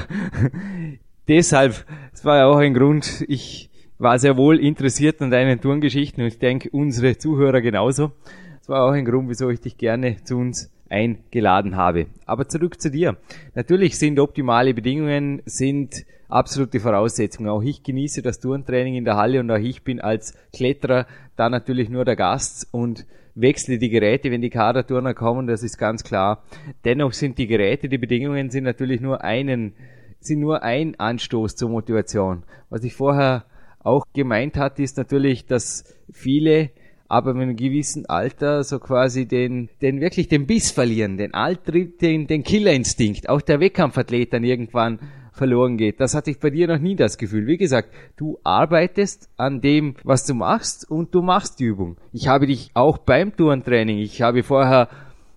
deshalb, 1.27 1.85
es 2.13 2.25
war 2.25 2.37
ja 2.37 2.45
auch 2.47 2.57
ein 2.57 2.73
Grund, 2.73 3.23
ich 3.27 3.69
war 3.97 4.17
sehr 4.17 4.35
wohl 4.37 4.59
interessiert 4.59 5.21
an 5.21 5.29
deinen 5.29 5.61
Turngeschichten 5.61 6.23
und 6.23 6.27
ich 6.27 6.39
denke, 6.39 6.69
unsere 6.71 7.17
Zuhörer 7.17 7.61
genauso. 7.61 8.11
Es 8.59 8.69
war 8.69 8.83
auch 8.85 8.91
ein 8.91 9.05
Grund, 9.05 9.29
wieso 9.29 9.49
ich 9.49 9.59
dich 9.59 9.77
gerne 9.77 10.17
zu 10.23 10.37
uns 10.37 10.71
eingeladen 10.89 11.75
habe. 11.75 12.07
Aber 12.25 12.47
zurück 12.47 12.81
zu 12.81 12.91
dir. 12.91 13.17
Natürlich 13.55 13.97
sind 13.97 14.19
optimale 14.19 14.73
Bedingungen, 14.73 15.41
sind 15.45 16.05
absolute 16.31 16.79
Voraussetzungen. 16.79 17.49
Auch 17.49 17.61
ich 17.61 17.83
genieße 17.83 18.21
das 18.21 18.39
Turntraining 18.39 18.95
in 18.95 19.05
der 19.05 19.17
Halle 19.17 19.39
und 19.39 19.51
auch 19.51 19.57
ich 19.57 19.83
bin 19.83 19.99
als 19.99 20.33
Kletterer 20.53 21.05
da 21.35 21.49
natürlich 21.49 21.89
nur 21.89 22.05
der 22.05 22.15
Gast 22.15 22.67
und 22.71 23.05
wechsle 23.35 23.77
die 23.77 23.89
Geräte, 23.89 24.31
wenn 24.31 24.41
die 24.41 24.49
Kaderturner 24.49 25.13
kommen, 25.13 25.47
das 25.47 25.63
ist 25.63 25.77
ganz 25.77 26.03
klar. 26.03 26.43
Dennoch 26.85 27.13
sind 27.13 27.37
die 27.37 27.47
Geräte, 27.47 27.89
die 27.89 27.97
Bedingungen 27.97 28.49
sind 28.49 28.63
natürlich 28.63 29.01
nur 29.01 29.23
einen, 29.23 29.73
sind 30.19 30.39
nur 30.39 30.63
ein 30.63 30.99
Anstoß 30.99 31.55
zur 31.55 31.69
Motivation. 31.69 32.43
Was 32.69 32.83
ich 32.83 32.93
vorher 32.93 33.45
auch 33.79 34.05
gemeint 34.13 34.57
hatte, 34.57 34.83
ist 34.83 34.97
natürlich, 34.97 35.45
dass 35.45 35.95
viele 36.11 36.71
aber 37.07 37.33
mit 37.33 37.43
einem 37.43 37.55
gewissen 37.57 38.05
Alter 38.05 38.63
so 38.63 38.79
quasi 38.79 39.25
den, 39.25 39.69
den 39.81 39.99
wirklich 39.99 40.29
den 40.29 40.47
Biss 40.47 40.71
verlieren, 40.71 41.17
den 41.17 41.33
Altritt, 41.33 42.01
den, 42.01 42.25
den 42.25 42.43
Killerinstinkt. 42.43 43.27
Auch 43.27 43.41
der 43.41 43.59
Wettkampfathlet 43.59 44.31
dann 44.31 44.45
irgendwann 44.45 44.99
verloren 45.31 45.77
geht. 45.77 45.99
Das 45.99 46.13
hatte 46.13 46.29
ich 46.29 46.39
bei 46.39 46.49
dir 46.49 46.67
noch 46.67 46.79
nie 46.79 46.95
das 46.95 47.17
Gefühl. 47.17 47.47
Wie 47.47 47.57
gesagt, 47.57 47.89
du 48.17 48.39
arbeitest 48.43 49.29
an 49.37 49.61
dem, 49.61 49.95
was 50.03 50.25
du 50.25 50.33
machst 50.33 50.89
und 50.89 51.15
du 51.15 51.21
machst 51.21 51.59
die 51.59 51.65
Übung. 51.65 51.97
Ich 52.11 52.27
habe 52.27 52.47
dich 52.47 52.71
auch 52.73 52.97
beim 52.97 53.35
Tourentraining, 53.35 53.99
ich 53.99 54.21
habe 54.21 54.43
vorher, 54.43 54.89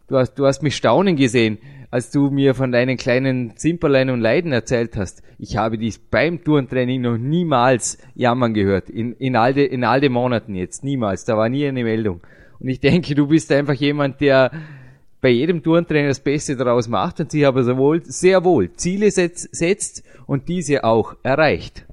du 0.08 0.16
hast, 0.16 0.34
du 0.34 0.46
hast 0.46 0.62
mich 0.62 0.76
staunen 0.76 1.16
gesehen, 1.16 1.58
als 1.94 2.10
du 2.10 2.28
mir 2.28 2.54
von 2.56 2.72
deinen 2.72 2.96
kleinen 2.96 3.56
Zimperlein 3.56 4.10
und 4.10 4.20
Leiden 4.20 4.50
erzählt 4.50 4.96
hast. 4.96 5.22
Ich 5.38 5.56
habe 5.56 5.78
dich 5.78 6.10
beim 6.10 6.42
Tourentraining 6.42 7.02
noch 7.02 7.16
niemals 7.16 7.98
jammern 8.16 8.52
gehört. 8.52 8.90
In, 8.90 9.12
in, 9.12 9.36
all 9.36 9.54
de, 9.54 9.64
in 9.64 9.84
all 9.84 10.00
den 10.00 10.10
Monaten 10.10 10.56
jetzt. 10.56 10.82
Niemals. 10.82 11.24
Da 11.24 11.36
war 11.36 11.48
nie 11.48 11.68
eine 11.68 11.84
Meldung. 11.84 12.20
Und 12.58 12.68
ich 12.68 12.80
denke, 12.80 13.14
du 13.14 13.28
bist 13.28 13.52
einfach 13.52 13.74
jemand, 13.74 14.20
der 14.20 14.50
bei 15.24 15.30
jedem 15.30 15.62
Turntrainer 15.62 16.08
das 16.08 16.20
Beste 16.20 16.54
daraus 16.54 16.86
macht 16.86 17.18
und 17.18 17.30
sich 17.30 17.46
aber 17.46 17.64
sowohl, 17.64 18.02
sehr 18.04 18.44
wohl 18.44 18.70
Ziele 18.74 19.10
setzt, 19.10 19.56
setzt 19.56 20.02
und 20.26 20.50
diese 20.50 20.84
auch 20.84 21.16
erreicht. 21.22 21.86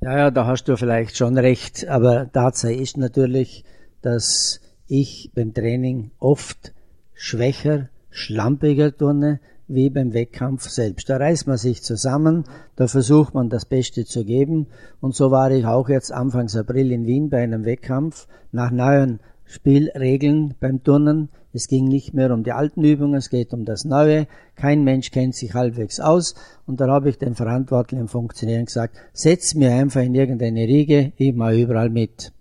Ja, 0.00 0.16
ja, 0.16 0.30
da 0.30 0.46
hast 0.46 0.64
du 0.64 0.78
vielleicht 0.78 1.18
schon 1.18 1.36
recht, 1.36 1.86
aber 1.86 2.32
Tatsache 2.32 2.72
ist 2.72 2.96
natürlich, 2.96 3.64
dass 4.00 4.62
ich 4.86 5.30
beim 5.34 5.52
Training 5.52 6.10
oft 6.18 6.72
schwächer, 7.12 7.90
schlampiger 8.08 8.96
turne 8.96 9.40
wie 9.68 9.90
beim 9.90 10.14
Wettkampf 10.14 10.70
selbst. 10.70 11.10
Da 11.10 11.18
reißt 11.18 11.46
man 11.46 11.58
sich 11.58 11.82
zusammen, 11.82 12.44
da 12.76 12.86
versucht 12.86 13.34
man 13.34 13.50
das 13.50 13.66
Beste 13.66 14.06
zu 14.06 14.24
geben 14.24 14.68
und 15.02 15.14
so 15.14 15.30
war 15.30 15.50
ich 15.50 15.66
auch 15.66 15.90
jetzt 15.90 16.12
Anfangs 16.12 16.56
April 16.56 16.92
in 16.92 17.06
Wien 17.06 17.28
bei 17.28 17.42
einem 17.42 17.66
Wettkampf 17.66 18.26
nach 18.52 18.70
neuen 18.70 19.20
Spielregeln 19.46 20.54
beim 20.60 20.82
Turnen. 20.82 21.28
Es 21.52 21.68
ging 21.68 21.86
nicht 21.86 22.14
mehr 22.14 22.32
um 22.32 22.42
die 22.42 22.52
alten 22.52 22.82
Übungen, 22.82 23.14
es 23.14 23.30
geht 23.30 23.52
um 23.52 23.64
das 23.64 23.84
Neue. 23.84 24.26
Kein 24.56 24.82
Mensch 24.82 25.10
kennt 25.10 25.34
sich 25.34 25.54
halbwegs 25.54 26.00
aus. 26.00 26.34
Und 26.66 26.80
da 26.80 26.88
habe 26.88 27.10
ich 27.10 27.18
den 27.18 27.34
verantwortlichen 27.34 28.08
Funktionären 28.08 28.66
gesagt, 28.66 28.96
setz 29.12 29.54
mir 29.54 29.72
einfach 29.72 30.02
in 30.02 30.14
irgendeine 30.14 30.66
Riege, 30.66 31.12
ich 31.16 31.34
mache 31.34 31.60
überall 31.60 31.90
mit. 31.90 32.32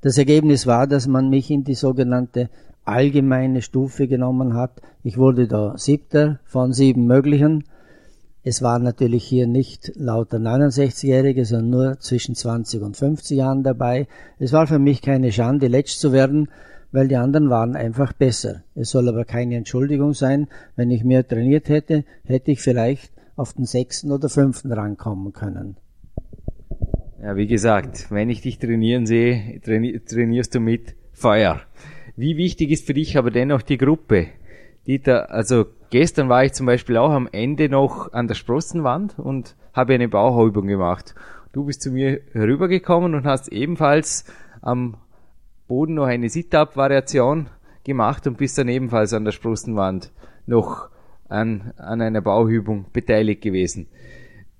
Das 0.00 0.18
Ergebnis 0.18 0.66
war, 0.66 0.86
dass 0.86 1.06
man 1.06 1.30
mich 1.30 1.50
in 1.50 1.64
die 1.64 1.74
sogenannte 1.74 2.50
allgemeine 2.84 3.62
Stufe 3.62 4.06
genommen 4.06 4.54
hat. 4.54 4.82
Ich 5.02 5.16
wurde 5.16 5.48
da 5.48 5.76
siebter 5.76 6.40
von 6.44 6.72
sieben 6.72 7.06
möglichen. 7.06 7.64
Es 8.46 8.60
waren 8.60 8.82
natürlich 8.82 9.24
hier 9.24 9.46
nicht 9.46 9.92
lauter 9.96 10.36
69-Jährige, 10.36 11.46
sondern 11.46 11.70
nur 11.70 11.98
zwischen 12.00 12.34
20 12.34 12.82
und 12.82 12.94
50 12.94 13.38
Jahren 13.38 13.62
dabei. 13.62 14.06
Es 14.38 14.52
war 14.52 14.66
für 14.66 14.78
mich 14.78 15.00
keine 15.00 15.32
Schande, 15.32 15.66
letzt 15.66 15.98
zu 15.98 16.12
werden, 16.12 16.50
weil 16.92 17.08
die 17.08 17.16
anderen 17.16 17.48
waren 17.48 17.74
einfach 17.74 18.12
besser. 18.12 18.62
Es 18.74 18.90
soll 18.90 19.08
aber 19.08 19.24
keine 19.24 19.56
Entschuldigung 19.56 20.12
sein. 20.12 20.48
Wenn 20.76 20.90
ich 20.90 21.04
mehr 21.04 21.26
trainiert 21.26 21.70
hätte, 21.70 22.04
hätte 22.22 22.50
ich 22.50 22.60
vielleicht 22.60 23.12
auf 23.34 23.54
den 23.54 23.64
sechsten 23.64 24.12
oder 24.12 24.28
fünften 24.28 24.72
Rang 24.72 24.98
kommen 24.98 25.32
können. 25.32 25.78
Ja, 27.22 27.36
wie 27.36 27.46
gesagt, 27.46 28.10
wenn 28.10 28.28
ich 28.28 28.42
dich 28.42 28.58
trainieren 28.58 29.06
sehe, 29.06 29.58
traini 29.64 29.98
trainierst 30.00 30.54
du 30.54 30.60
mit 30.60 30.94
Feuer. 31.14 31.62
Wie 32.14 32.36
wichtig 32.36 32.70
ist 32.70 32.86
für 32.86 32.92
dich 32.92 33.16
aber 33.16 33.30
dennoch 33.30 33.62
die 33.62 33.78
Gruppe? 33.78 34.26
Dieter, 34.86 35.30
also 35.30 35.64
gestern 35.90 36.28
war 36.28 36.44
ich 36.44 36.52
zum 36.52 36.66
Beispiel 36.66 36.96
auch 36.98 37.10
am 37.10 37.28
Ende 37.32 37.68
noch 37.68 38.12
an 38.12 38.28
der 38.28 38.34
Sprossenwand 38.34 39.18
und 39.18 39.56
habe 39.72 39.94
eine 39.94 40.08
Bauchübung 40.08 40.66
gemacht. 40.66 41.14
Du 41.52 41.64
bist 41.64 41.82
zu 41.82 41.90
mir 41.90 42.20
herübergekommen 42.32 43.14
und 43.14 43.24
hast 43.24 43.48
ebenfalls 43.48 44.24
am 44.60 44.96
Boden 45.68 45.94
noch 45.94 46.06
eine 46.06 46.28
Sit-Up-Variation 46.28 47.48
gemacht 47.84 48.26
und 48.26 48.36
bist 48.36 48.58
dann 48.58 48.68
ebenfalls 48.68 49.14
an 49.14 49.24
der 49.24 49.32
Sprossenwand 49.32 50.12
noch 50.46 50.90
an, 51.28 51.72
an 51.78 52.02
einer 52.02 52.20
Bauübung 52.20 52.86
beteiligt 52.92 53.40
gewesen. 53.40 53.86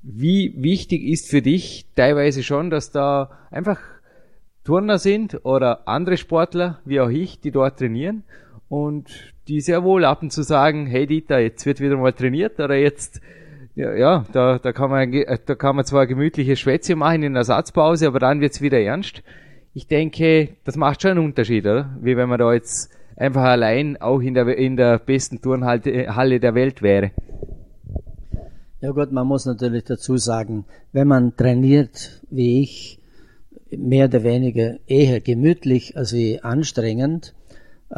Wie 0.03 0.55
wichtig 0.57 1.03
ist 1.03 1.29
für 1.29 1.43
dich 1.43 1.87
teilweise 1.97 2.43
schon, 2.43 2.71
dass 2.71 2.91
da 2.91 3.31
einfach 3.51 3.79
Turner 4.65 4.99
sind 4.99 5.45
oder 5.45 5.87
andere 5.87 6.17
Sportler, 6.17 6.79
wie 6.87 7.01
auch 7.01 7.11
ich, 7.11 7.41
die 7.41 7.51
dort 7.51 7.79
trainieren 7.79 8.25
und 8.69 9.35
die 9.49 9.61
sehr 9.61 9.85
wohl 9.85 10.05
ab 10.05 10.23
und 10.23 10.33
zu 10.33 10.43
sagen, 10.43 10.87
hey 10.87 11.07
Dieter, 11.07 11.39
jetzt 11.39 11.67
wird 11.67 11.81
wieder 11.81 11.97
mal 11.97 12.13
trainiert 12.13 12.59
oder 12.61 12.77
jetzt, 12.77 13.21
ja, 13.75 13.95
ja 13.95 14.25
da, 14.33 14.59
da, 14.59 14.73
kann 14.73 14.91
man, 14.91 15.13
da 15.13 15.55
kann 15.55 15.77
man 15.77 15.85
zwar 15.85 16.07
gemütliche 16.07 16.57
Schwätze 16.57 16.97
machen 16.97 17.23
in 17.23 17.35
der 17.35 17.41
Ersatzpause, 17.41 18.07
aber 18.07 18.19
dann 18.19 18.41
wird's 18.41 18.61
wieder 18.61 18.81
ernst. 18.81 19.23
Ich 19.75 19.87
denke, 19.87 20.51
das 20.65 20.77
macht 20.77 21.03
schon 21.03 21.13
einen 21.13 21.25
Unterschied, 21.25 21.65
oder? 21.65 21.97
Wie 22.01 22.17
wenn 22.17 22.29
man 22.29 22.39
da 22.39 22.53
jetzt 22.53 22.91
einfach 23.17 23.43
allein 23.43 24.01
auch 24.01 24.21
in 24.21 24.35
der, 24.35 24.47
in 24.57 24.77
der 24.77 24.99
besten 24.99 25.41
Turnhalle 25.41 26.41
der 26.41 26.55
Welt 26.55 26.83
wäre. 26.83 27.11
Ja 28.81 28.91
gut, 28.91 29.13
man 29.13 29.27
muss 29.27 29.47
natürlich 29.47 29.85
dazu 29.85 30.17
sagen, 30.17 30.67
wenn 30.93 31.09
man 31.09 31.37
trainiert, 31.37 32.21
wie 32.31 32.61
ich, 32.63 33.01
mehr 33.71 34.07
oder 34.07 34.23
weniger 34.23 34.79
eher 34.87 35.21
gemütlich 35.21 35.97
als 35.97 36.13
wie 36.13 36.41
anstrengend, 36.41 37.35
äh, 37.44 37.44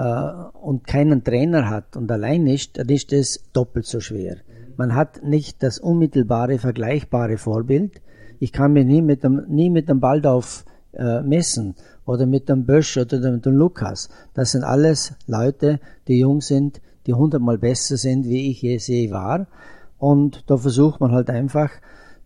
und 0.03 0.87
keinen 0.87 1.25
Trainer 1.25 1.71
hat 1.71 1.97
und 1.97 2.11
allein 2.13 2.47
ist, 2.47 2.79
dann 2.79 2.89
ist 2.89 3.13
es 3.13 3.43
doppelt 3.53 3.87
so 3.87 4.01
schwer. 4.01 4.37
Man 4.77 4.95
hat 4.95 5.23
nicht 5.23 5.63
das 5.63 5.79
unmittelbare, 5.79 6.59
vergleichbare 6.59 7.39
Vorbild. 7.39 8.03
Ich 8.39 8.53
kann 8.53 8.75
mich 8.75 8.85
nie 8.85 9.01
mit 9.01 9.25
dem, 9.25 9.47
nie 9.49 9.71
mit 9.71 9.89
dem 9.89 10.01
Baldauf 10.01 10.67
äh, 10.93 11.23
messen 11.23 11.77
oder 12.05 12.27
mit 12.27 12.51
dem 12.51 12.67
Bösch 12.67 12.99
oder 12.99 13.33
mit 13.33 13.47
dem 13.47 13.55
Lukas. 13.55 14.11
Das 14.35 14.53
sind 14.53 14.65
alles 14.65 15.15
Leute, 15.27 15.81
die 16.09 16.19
jung 16.19 16.43
sind, 16.43 16.83
die 17.07 17.15
hundertmal 17.15 17.57
besser 17.57 17.97
sind, 17.97 18.27
wie 18.27 18.51
ich 18.51 18.61
je 18.61 18.77
je 18.77 19.11
war. 19.11 19.47
Und 19.97 20.45
da 20.49 20.59
versucht 20.59 21.01
man 21.01 21.13
halt 21.13 21.31
einfach 21.31 21.71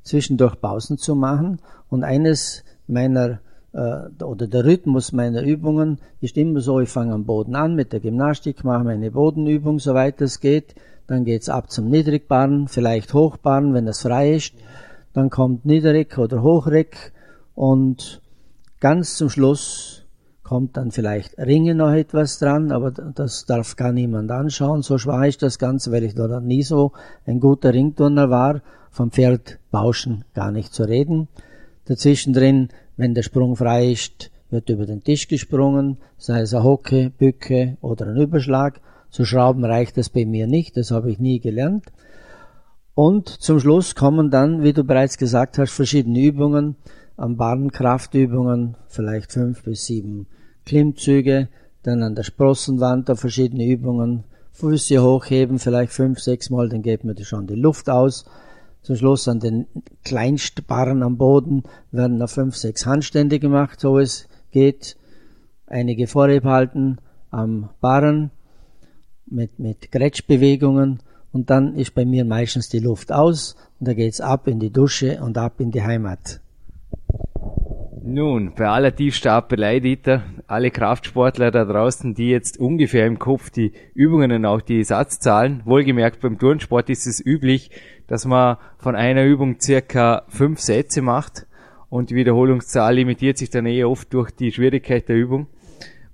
zwischendurch 0.02 0.60
Pausen 0.60 0.98
zu 0.98 1.14
machen. 1.14 1.60
Und 1.88 2.02
eines 2.02 2.64
meiner 2.88 3.30
äh, 3.30 3.36
oder 3.72 4.46
der 4.46 4.64
Rhythmus 4.64 5.12
meiner 5.12 5.42
Übungen 5.42 5.98
ist 6.20 6.36
immer 6.36 6.60
so, 6.60 6.80
ich 6.80 6.88
fange 6.88 7.14
am 7.14 7.24
Boden 7.24 7.54
an 7.54 7.74
mit 7.76 7.92
der 7.92 8.00
Gymnastik, 8.00 8.64
mache 8.64 8.84
meine 8.84 9.10
Bodenübung, 9.12 9.78
soweit 9.78 10.20
es 10.20 10.40
geht, 10.40 10.74
dann 11.06 11.24
geht's 11.24 11.48
ab 11.48 11.70
zum 11.70 11.88
Niedrigbahn, 11.88 12.66
vielleicht 12.68 13.14
Hochbahn, 13.14 13.72
wenn 13.74 13.86
das 13.86 14.02
frei 14.02 14.34
ist, 14.34 14.54
dann 15.12 15.30
kommt 15.30 15.64
Niedrig 15.64 16.18
oder 16.18 16.42
Hochreck 16.42 17.12
und 17.54 18.20
ganz 18.80 19.16
zum 19.16 19.28
Schluss 19.28 20.00
kommt 20.42 20.76
dann 20.76 20.90
vielleicht 20.90 21.38
Ringe 21.38 21.76
noch 21.76 21.92
etwas 21.92 22.40
dran, 22.40 22.72
aber 22.72 22.90
das 22.90 23.46
darf 23.46 23.76
gar 23.76 23.92
niemand 23.92 24.32
anschauen. 24.32 24.82
So 24.82 24.98
schwer 24.98 25.28
ist 25.28 25.42
das 25.42 25.60
Ganze, 25.60 25.92
weil 25.92 26.02
ich 26.02 26.16
da 26.16 26.40
nie 26.40 26.64
so 26.64 26.90
ein 27.24 27.38
guter 27.38 27.72
Ringturner 27.72 28.30
war. 28.30 28.60
Vom 28.90 29.12
Pferd 29.12 29.60
Bauschen 29.70 30.24
gar 30.34 30.50
nicht 30.50 30.74
zu 30.74 30.82
reden. 30.82 31.28
Dazwischen 31.90 32.32
drin 32.32 32.68
wenn 33.00 33.14
der 33.14 33.22
Sprung 33.22 33.56
frei 33.56 33.90
ist, 33.92 34.30
wird 34.50 34.68
über 34.68 34.84
den 34.84 35.02
Tisch 35.02 35.26
gesprungen, 35.26 35.96
sei 36.18 36.42
es 36.42 36.54
ein 36.54 36.62
Hocke, 36.62 37.10
Bücke 37.16 37.78
oder 37.80 38.06
ein 38.06 38.16
Überschlag. 38.16 38.80
Zu 39.08 39.24
schrauben 39.24 39.64
reicht 39.64 39.96
das 39.96 40.10
bei 40.10 40.26
mir 40.26 40.46
nicht, 40.46 40.76
das 40.76 40.90
habe 40.90 41.10
ich 41.10 41.18
nie 41.18 41.40
gelernt. 41.40 41.86
Und 42.94 43.28
zum 43.28 43.58
Schluss 43.58 43.94
kommen 43.94 44.30
dann, 44.30 44.62
wie 44.62 44.74
du 44.74 44.84
bereits 44.84 45.16
gesagt 45.16 45.56
hast, 45.56 45.72
verschiedene 45.72 46.20
Übungen, 46.20 46.76
am 47.16 47.38
Barrenkraftübungen, 47.38 48.76
vielleicht 48.86 49.32
fünf 49.32 49.64
bis 49.64 49.86
sieben 49.86 50.26
Klimmzüge, 50.66 51.48
dann 51.82 52.02
an 52.02 52.14
der 52.14 52.22
Sprossenwand 52.22 53.08
da 53.08 53.16
verschiedene 53.16 53.64
Übungen, 53.64 54.24
Füße 54.52 55.02
hochheben, 55.02 55.58
vielleicht 55.58 55.92
fünf, 55.92 56.20
sechs 56.20 56.50
Mal, 56.50 56.68
dann 56.68 56.82
geht 56.82 57.02
mir 57.02 57.16
schon 57.24 57.46
die 57.46 57.54
Luft 57.54 57.88
aus. 57.88 58.26
Zum 58.82 58.96
Schluss 58.96 59.28
an 59.28 59.40
den 59.40 59.66
Kleinstbarren 60.04 61.02
am 61.02 61.18
Boden 61.18 61.64
werden 61.90 62.18
noch 62.18 62.30
fünf, 62.30 62.56
sechs 62.56 62.86
Handstände 62.86 63.38
gemacht, 63.38 63.80
so 63.80 63.98
es 63.98 64.28
geht. 64.50 64.96
Einige 65.66 66.06
Vorheb 66.06 66.44
halten 66.44 66.98
am 67.30 67.70
Barren 67.80 68.30
mit, 69.26 69.58
mit 69.58 69.92
Grätschbewegungen 69.92 71.00
und 71.32 71.50
dann 71.50 71.76
ist 71.76 71.94
bei 71.94 72.04
mir 72.04 72.24
meistens 72.24 72.68
die 72.68 72.80
Luft 72.80 73.12
aus 73.12 73.54
und 73.78 73.86
da 73.86 73.94
geht's 73.94 74.20
ab 74.20 74.48
in 74.48 74.58
die 74.58 74.70
Dusche 74.70 75.20
und 75.22 75.38
ab 75.38 75.60
in 75.60 75.70
die 75.70 75.82
Heimat. 75.82 76.40
Nun, 78.02 78.54
bei 78.56 78.66
aller 78.66 78.96
Tiefstapelei, 78.96 79.78
Dieter, 79.80 80.22
alle 80.46 80.70
Kraftsportler 80.70 81.50
da 81.50 81.66
draußen, 81.66 82.14
die 82.14 82.30
jetzt 82.30 82.58
ungefähr 82.58 83.06
im 83.06 83.18
Kopf 83.18 83.50
die 83.50 83.72
Übungen 83.92 84.32
und 84.32 84.46
auch 84.46 84.62
die 84.62 84.82
Satzzahlen, 84.84 85.60
wohlgemerkt 85.66 86.20
beim 86.20 86.38
Turnsport 86.38 86.88
ist 86.88 87.06
es 87.06 87.24
üblich, 87.24 87.70
dass 88.06 88.24
man 88.24 88.56
von 88.78 88.96
einer 88.96 89.24
Übung 89.24 89.60
circa 89.60 90.22
fünf 90.28 90.60
Sätze 90.60 91.02
macht 91.02 91.46
und 91.90 92.08
die 92.08 92.14
Wiederholungszahl 92.14 92.94
limitiert 92.94 93.36
sich 93.36 93.50
dann 93.50 93.66
eh 93.66 93.84
oft 93.84 94.12
durch 94.14 94.30
die 94.30 94.50
Schwierigkeit 94.50 95.06
der 95.08 95.16
Übung. 95.16 95.48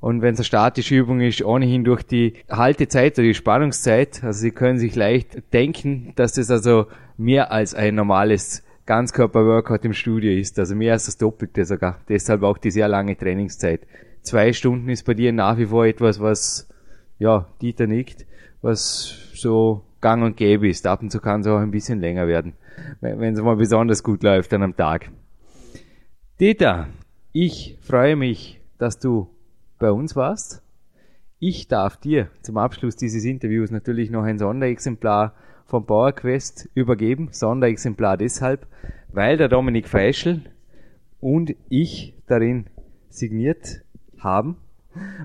Und 0.01 0.23
wenn 0.23 0.35
es 0.35 0.41
eine 0.41 0.45
statische 0.45 0.97
Übung 0.97 1.21
ist, 1.21 1.43
ohnehin 1.43 1.85
durch 1.85 2.03
die 2.03 2.35
Haltezeit 2.51 3.19
oder 3.19 3.29
die 3.29 3.35
Spannungszeit. 3.35 4.23
Also 4.23 4.41
Sie 4.41 4.51
können 4.51 4.79
sich 4.79 4.95
leicht 4.95 5.53
denken, 5.53 6.13
dass 6.17 6.35
das 6.35 6.51
also 6.51 6.87
mehr 7.17 7.51
als 7.53 7.75
ein 7.75 7.95
normales 7.95 8.66
Ganzkörper-Workout 8.87 9.85
im 9.85 9.93
Studio 9.93 10.33
ist, 10.33 10.59
also 10.59 10.75
mehr 10.75 10.93
als 10.93 11.07
das 11.07 11.19
Doppelte 11.19 11.65
sogar. 11.65 12.01
Deshalb 12.09 12.43
auch 12.43 12.57
die 12.57 12.71
sehr 12.71 12.89
lange 12.89 13.17
Trainingszeit. 13.17 13.81
Zwei 14.23 14.53
Stunden 14.53 14.89
ist 14.89 15.05
bei 15.05 15.15
dir 15.15 15.33
nach 15.33 15.59
wie 15.59 15.67
vor 15.67 15.87
etwas, 15.87 16.21
was, 16.21 16.69
ja, 17.19 17.47
Dieter 17.61 17.87
nickt, 17.87 18.27
was 18.63 19.31
so 19.35 19.83
gang 20.01 20.23
und 20.23 20.37
gäbe 20.37 20.69
ist. 20.69 20.87
Ab 20.87 21.03
und 21.03 21.11
zu 21.11 21.21
kann 21.21 21.41
es 21.41 21.47
auch 21.47 21.59
ein 21.59 21.71
bisschen 21.73 22.01
länger 22.01 22.29
werden, 22.29 22.55
wenn 23.01 23.35
es 23.35 23.43
mal 23.43 23.57
besonders 23.57 24.03
gut 24.03 24.23
läuft 24.23 24.53
dann 24.53 24.63
am 24.63 24.77
Tag. 24.77 25.11
Dieter, 26.39 26.89
ich 27.33 27.79
freue 27.81 28.17
mich, 28.17 28.61
dass 28.79 28.99
du 28.99 29.29
bei 29.79 29.91
uns 29.91 30.15
warst. 30.15 30.63
Ich 31.39 31.69
darf 31.69 31.97
dir 31.97 32.29
zum 32.43 32.57
Abschluss 32.57 32.97
dieses 32.97 33.25
Interviews 33.25 33.71
natürlich 33.71 34.11
noch 34.11 34.23
ein 34.23 34.39
Sonderexemplar 34.39 35.35
vom 35.67 35.85
PowerQuest 35.85 36.71
übergeben. 36.75 37.29
Sonderexemplar 37.33 38.17
deshalb, 38.17 38.67
weil 39.13 39.37
der 39.37 39.49
Dominik 39.49 39.89
Feischl 39.89 40.43
und 41.21 41.55
ich 41.69 42.15
darin 42.27 42.67
signiert 43.09 43.83
haben. 44.19 44.57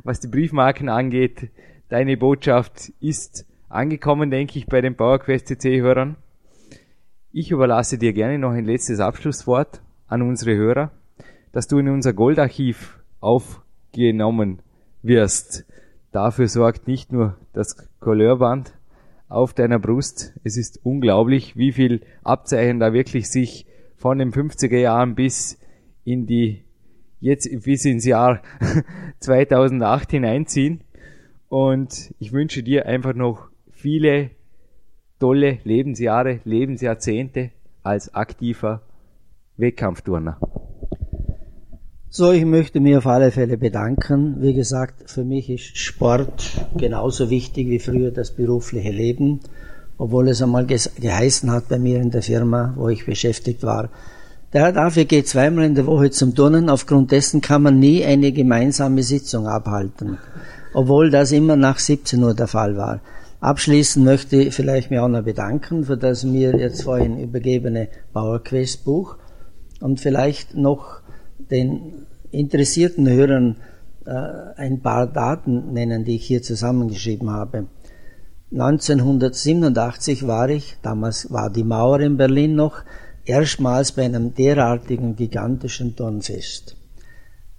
Was 0.03 0.19
die 0.19 0.27
Briefmarken 0.27 0.89
angeht, 0.89 1.49
deine 1.89 2.17
Botschaft 2.17 2.91
ist 2.99 3.45
angekommen, 3.69 4.31
denke 4.31 4.59
ich, 4.59 4.65
bei 4.65 4.81
den 4.81 4.95
PowerQuest 4.95 5.47
CC-Hörern. 5.47 6.15
Ich 7.31 7.51
überlasse 7.51 7.97
dir 7.97 8.11
gerne 8.11 8.37
noch 8.37 8.51
ein 8.51 8.65
letztes 8.65 8.99
Abschlusswort 8.99 9.81
an 10.07 10.21
unsere 10.21 10.55
Hörer, 10.55 10.91
dass 11.53 11.67
du 11.67 11.79
in 11.79 11.87
unser 11.87 12.11
Goldarchiv 12.11 12.99
aufgenommen 13.21 14.59
wirst. 15.01 15.65
Dafür 16.11 16.49
sorgt 16.49 16.87
nicht 16.87 17.13
nur 17.13 17.37
das 17.53 17.77
Couleirband, 18.01 18.73
auf 19.31 19.53
deiner 19.53 19.79
Brust. 19.79 20.33
Es 20.43 20.57
ist 20.57 20.79
unglaublich, 20.83 21.55
wie 21.55 21.71
viel 21.71 22.01
Abzeichen 22.23 22.79
da 22.79 22.93
wirklich 22.93 23.29
sich 23.29 23.65
von 23.95 24.19
den 24.19 24.31
50er 24.31 24.77
Jahren 24.77 25.15
bis 25.15 25.59
in 26.03 26.25
die 26.25 26.63
jetzt 27.19 27.49
bis 27.63 27.85
ins 27.85 28.05
Jahr 28.05 28.41
2008 29.19 30.11
hineinziehen. 30.11 30.83
Und 31.49 32.13
ich 32.19 32.31
wünsche 32.31 32.63
dir 32.63 32.85
einfach 32.85 33.13
noch 33.13 33.49
viele 33.71 34.31
tolle 35.19 35.59
Lebensjahre, 35.63 36.39
Lebensjahrzehnte 36.45 37.51
als 37.83 38.13
aktiver 38.13 38.81
Wettkampfturner. 39.57 40.39
So, 42.13 42.33
ich 42.33 42.43
möchte 42.43 42.81
mir 42.81 42.97
auf 42.97 43.07
alle 43.07 43.31
Fälle 43.31 43.57
bedanken. 43.57 44.41
Wie 44.41 44.53
gesagt, 44.53 45.09
für 45.09 45.23
mich 45.23 45.49
ist 45.49 45.77
Sport 45.77 46.67
genauso 46.75 47.29
wichtig 47.29 47.69
wie 47.69 47.79
früher 47.79 48.11
das 48.11 48.31
berufliche 48.31 48.91
Leben, 48.91 49.39
obwohl 49.97 50.27
es 50.27 50.41
einmal 50.41 50.65
geheißen 50.65 51.49
hat 51.49 51.69
bei 51.69 51.79
mir 51.79 52.01
in 52.01 52.11
der 52.11 52.21
Firma, 52.21 52.73
wo 52.75 52.89
ich 52.89 53.05
beschäftigt 53.05 53.63
war. 53.63 53.87
Der 54.51 54.63
Herr 54.63 54.73
dafür 54.73 55.05
geht 55.05 55.29
zweimal 55.29 55.63
in 55.63 55.75
der 55.75 55.85
Woche 55.85 56.11
zum 56.11 56.35
Turnen. 56.35 56.69
Aufgrund 56.69 57.13
dessen 57.13 57.39
kann 57.39 57.61
man 57.61 57.79
nie 57.79 58.03
eine 58.03 58.33
gemeinsame 58.33 59.03
Sitzung 59.03 59.47
abhalten, 59.47 60.17
obwohl 60.73 61.11
das 61.11 61.31
immer 61.31 61.55
nach 61.55 61.79
17 61.79 62.21
Uhr 62.21 62.33
der 62.33 62.47
Fall 62.47 62.75
war. 62.75 62.99
Abschließend 63.39 64.03
möchte 64.03 64.35
ich 64.35 64.53
vielleicht 64.53 64.91
mich 64.91 64.99
auch 64.99 65.07
noch 65.07 65.23
bedanken 65.23 65.85
für 65.85 65.95
das 65.95 66.25
mir 66.25 66.57
jetzt 66.57 66.83
vorhin 66.83 67.17
übergebene 67.17 67.87
PowerQuest 68.11 68.83
Buch 68.83 69.15
und 69.79 70.01
vielleicht 70.01 70.55
noch 70.55 71.00
den 71.51 72.07
interessierten 72.31 73.09
Hörern 73.09 73.57
äh, 74.05 74.11
ein 74.55 74.81
paar 74.81 75.07
Daten 75.07 75.73
nennen, 75.73 76.05
die 76.05 76.15
ich 76.15 76.25
hier 76.25 76.41
zusammengeschrieben 76.41 77.29
habe. 77.29 77.67
1987 78.51 80.27
war 80.27 80.49
ich, 80.49 80.77
damals 80.81 81.31
war 81.31 81.49
die 81.49 81.63
Mauer 81.63 81.99
in 82.01 82.17
Berlin 82.17 82.55
noch, 82.55 82.83
erstmals 83.25 83.91
bei 83.93 84.03
einem 84.03 84.33
derartigen 84.35 85.15
gigantischen 85.15 85.95
Turnfest. 85.95 86.75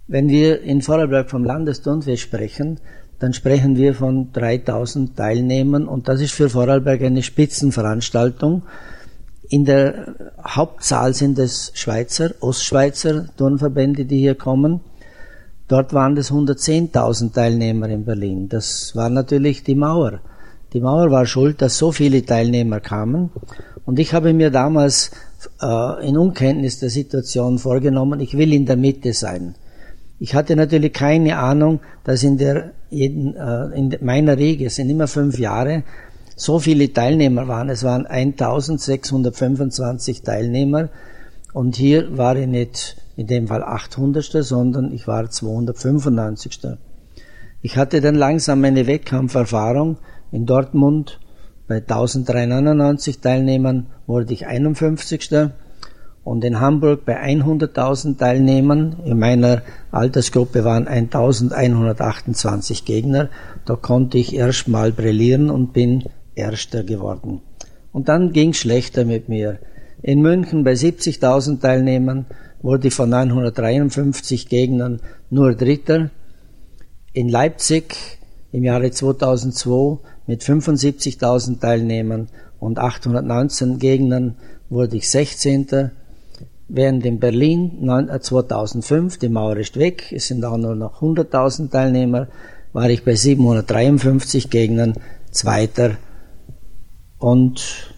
Wenn 0.07 0.29
wir 0.29 0.61
in 0.61 0.81
Vorarlberg 0.81 1.29
vom 1.29 1.45
Landesturnfest 1.45 2.21
sprechen, 2.21 2.79
dann 3.19 3.33
sprechen 3.33 3.77
wir 3.77 3.95
von 3.95 4.33
3000 4.33 5.15
Teilnehmern 5.15 5.87
und 5.87 6.09
das 6.09 6.19
ist 6.19 6.33
für 6.33 6.49
Vorarlberg 6.49 7.01
eine 7.01 7.23
Spitzenveranstaltung. 7.23 8.63
In 9.53 9.65
der 9.65 10.15
Hauptzahl 10.43 11.13
sind 11.13 11.37
es 11.37 11.71
Schweizer, 11.75 12.31
Ostschweizer 12.39 13.27
Turnverbände, 13.37 14.05
die 14.05 14.17
hier 14.17 14.33
kommen. 14.33 14.81
Dort 15.67 15.93
waren 15.93 16.17
es 16.17 16.31
110.000 16.31 17.33
Teilnehmer 17.33 17.87
in 17.87 18.03
Berlin. 18.03 18.49
Das 18.49 18.95
war 18.95 19.11
natürlich 19.11 19.63
die 19.63 19.75
Mauer. 19.75 20.21
Die 20.73 20.79
Mauer 20.79 21.11
war 21.11 21.27
schuld, 21.27 21.61
dass 21.61 21.77
so 21.77 21.91
viele 21.91 22.25
Teilnehmer 22.25 22.79
kamen. 22.79 23.29
Und 23.85 23.99
ich 23.99 24.15
habe 24.15 24.33
mir 24.33 24.49
damals 24.49 25.11
äh, 25.61 26.07
in 26.07 26.17
Unkenntnis 26.17 26.79
der 26.79 26.89
Situation 26.89 27.59
vorgenommen, 27.59 28.21
ich 28.21 28.35
will 28.35 28.53
in 28.53 28.65
der 28.65 28.77
Mitte 28.77 29.13
sein. 29.13 29.53
Ich 30.17 30.33
hatte 30.33 30.55
natürlich 30.55 30.93
keine 30.93 31.37
Ahnung, 31.37 31.79
dass 32.05 32.23
in 32.23 32.39
der 32.39 32.71
äh, 32.89 33.05
in 33.05 33.95
meiner 34.01 34.35
Riege, 34.35 34.65
es 34.65 34.77
sind 34.77 34.89
immer 34.89 35.07
fünf 35.07 35.37
Jahre, 35.37 35.83
so 36.35 36.59
viele 36.59 36.91
Teilnehmer 36.91 37.47
waren. 37.47 37.69
Es 37.69 37.83
waren 37.83 38.05
1625 38.05 40.21
Teilnehmer 40.21 40.89
und 41.53 41.75
hier 41.75 42.17
war 42.17 42.35
ich 42.35 42.47
nicht 42.47 42.97
in 43.15 43.27
dem 43.27 43.47
Fall 43.47 43.63
800. 43.63 44.43
sondern 44.43 44.91
ich 44.91 45.07
war 45.07 45.29
295. 45.29 46.59
Ich 47.61 47.77
hatte 47.77 48.01
dann 48.01 48.15
langsam 48.15 48.61
meine 48.61 48.87
Wettkampferfahrung 48.87 49.97
in 50.31 50.45
Dortmund. 50.45 51.19
Bei 51.67 51.75
1399 51.75 53.19
Teilnehmern 53.19 53.87
wurde 54.07 54.33
ich 54.33 54.47
51. 54.47 55.51
Und 56.23 56.43
in 56.43 56.59
Hamburg 56.59 57.05
bei 57.05 57.21
100.000 57.21 58.17
Teilnehmern, 58.17 58.95
in 59.05 59.19
meiner 59.19 59.61
Altersgruppe 59.91 60.63
waren 60.63 60.87
1128 60.87 62.85
Gegner, 62.85 63.29
da 63.65 63.75
konnte 63.75 64.17
ich 64.17 64.33
erstmal 64.33 64.93
brillieren 64.93 65.49
und 65.49 65.73
bin 65.73 66.05
Erster 66.35 66.83
geworden. 66.83 67.41
Und 67.91 68.09
dann 68.09 68.33
ging 68.33 68.53
schlechter 68.53 69.05
mit 69.05 69.29
mir. 69.29 69.59
In 70.01 70.21
München 70.21 70.63
bei 70.63 70.73
70.000 70.73 71.61
Teilnehmern 71.61 72.25
wurde 72.61 72.87
ich 72.87 72.93
von 72.93 73.09
953 73.09 74.49
Gegnern 74.49 74.99
nur 75.29 75.53
Dritter. 75.53 76.09
In 77.13 77.29
Leipzig 77.29 77.95
im 78.51 78.63
Jahre 78.63 78.91
2002 78.91 79.99
mit 80.27 80.43
75.000 80.43 81.59
Teilnehmern 81.59 82.29
und 82.59 82.79
819 82.79 83.79
Gegnern 83.79 84.35
wurde 84.69 84.97
ich 84.97 85.09
16. 85.09 85.91
Während 86.69 87.05
in 87.05 87.19
Berlin 87.19 87.89
2005, 88.19 89.19
die 89.19 89.29
Mauer 89.29 89.57
ist 89.57 89.77
weg, 89.77 90.11
es 90.11 90.27
sind 90.27 90.43
auch 90.45 90.57
nur 90.57 90.75
noch 90.75 91.01
100.000 91.01 91.69
Teilnehmer, 91.69 92.27
war 92.71 92.89
ich 92.89 93.03
bei 93.03 93.15
753 93.15 94.49
Gegnern 94.49 94.95
Zweiter 95.31 95.97
und 97.23 97.95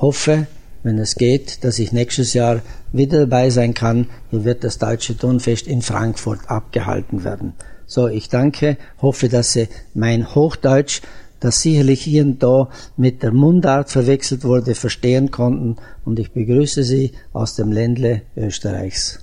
hoffe, 0.00 0.46
wenn 0.84 0.98
es 0.98 1.16
geht, 1.16 1.64
dass 1.64 1.80
ich 1.80 1.90
nächstes 1.90 2.32
Jahr 2.32 2.60
wieder 2.92 3.26
dabei 3.26 3.50
sein 3.50 3.74
kann. 3.74 4.08
Hier 4.30 4.44
wird 4.44 4.62
das 4.62 4.78
Deutsche 4.78 5.18
Turnfest 5.18 5.66
in 5.66 5.82
Frankfurt 5.82 6.38
abgehalten 6.46 7.24
werden. 7.24 7.54
So, 7.86 8.06
ich 8.06 8.28
danke, 8.28 8.76
hoffe, 9.00 9.28
dass 9.28 9.52
Sie 9.52 9.68
mein 9.94 10.34
Hochdeutsch 10.36 11.02
das 11.40 11.60
sicherlich 11.60 12.02
hier 12.02 12.22
und 12.22 12.40
da 12.40 12.68
mit 12.96 13.24
der 13.24 13.32
Mundart 13.32 13.90
verwechselt 13.90 14.44
wurde, 14.44 14.76
verstehen 14.76 15.32
konnten. 15.32 15.74
Und 16.06 16.20
ich 16.20 16.32
begrüße 16.32 16.84
Sie 16.84 17.18
aus 17.34 17.56
dem 17.56 17.72
Ländle 17.72 18.22
Österreichs. 18.36 19.18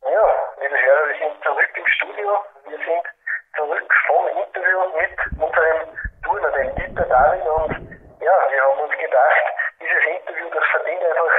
Ja, 0.00 0.24
liebe 0.62 0.78
Hörer, 0.80 1.04
wir 1.12 1.18
sind 1.20 1.36
zurück 1.44 1.72
im 1.76 1.86
Studio. 1.92 2.28
Wir 2.72 2.80
sind 2.88 3.04
zurück 3.52 3.90
vom 4.08 4.24
Interview 4.32 4.80
mit 4.96 5.12
unserem 5.44 5.80
Turner, 6.24 6.50
dem 6.56 6.68
Dieter 6.80 7.04
Darin. 7.04 7.44
Und 7.44 8.00
ja, 8.20 8.36
wir 8.52 8.60
haben 8.60 8.80
uns 8.84 8.92
gedacht, 9.00 9.44
dieses 9.80 10.04
Interview, 10.12 10.46
das 10.52 10.64
verdient 10.76 11.00
einfach 11.00 11.36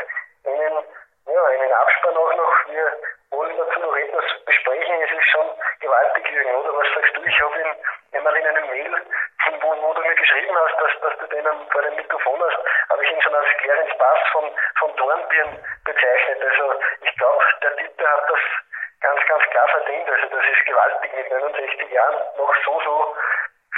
einen, 0.62 0.84
ja, 1.28 1.46
einen 1.46 1.74
Abspann 1.74 2.18
auch 2.18 2.36
noch. 2.36 2.68
Wir 2.68 2.98
wollen 3.32 3.58
dazu 3.58 3.80
noch 3.80 3.96
etwas 3.96 4.26
besprechen. 4.46 5.02
Es 5.02 5.12
ist 5.12 5.30
schon 5.32 5.48
gewaltig, 5.80 6.30
Jürgen, 6.30 6.56
oder? 6.56 6.76
Was 6.76 6.88
sagst 6.96 7.16
du? 7.16 7.24
Ich 7.24 7.42
habe 7.42 7.60
ihn 7.60 7.76
einmal 8.18 8.36
in 8.36 8.48
einem 8.48 8.70
Mail, 8.70 8.96
wo, 9.62 9.82
wo 9.82 9.94
du 9.94 10.02
mir 10.02 10.16
geschrieben 10.16 10.56
hast, 10.58 10.82
dass, 10.82 10.92
dass 11.02 11.18
du 11.20 11.28
den 11.28 11.46
vor 11.72 11.82
dem 11.82 11.96
Mikrofon 11.96 12.42
hast, 12.44 12.58
habe 12.90 13.04
ich 13.04 13.12
ihn 13.12 13.22
schon 13.22 13.36
als 13.36 13.48
Clarence 13.58 13.98
Bass 13.98 14.20
von, 14.32 14.52
von 14.80 14.96
Dornbirn 14.96 15.58
bezeichnet. 15.86 16.44
Also 16.44 16.74
ich 17.02 17.16
glaube, 17.18 17.44
der 17.64 17.72
Dieter 17.78 18.08
hat 18.08 18.30
das 18.30 18.40
ganz, 19.02 19.22
ganz 19.28 19.44
klar 19.44 19.68
verdient. 19.70 20.10
Also 20.10 20.28
das 20.28 20.46
ist 20.46 20.66
gewaltig 20.66 21.14
mit 21.14 21.32
69 21.32 21.92
Jahren 21.92 22.18
noch 22.38 22.54
so, 22.66 22.82
so 22.86 23.16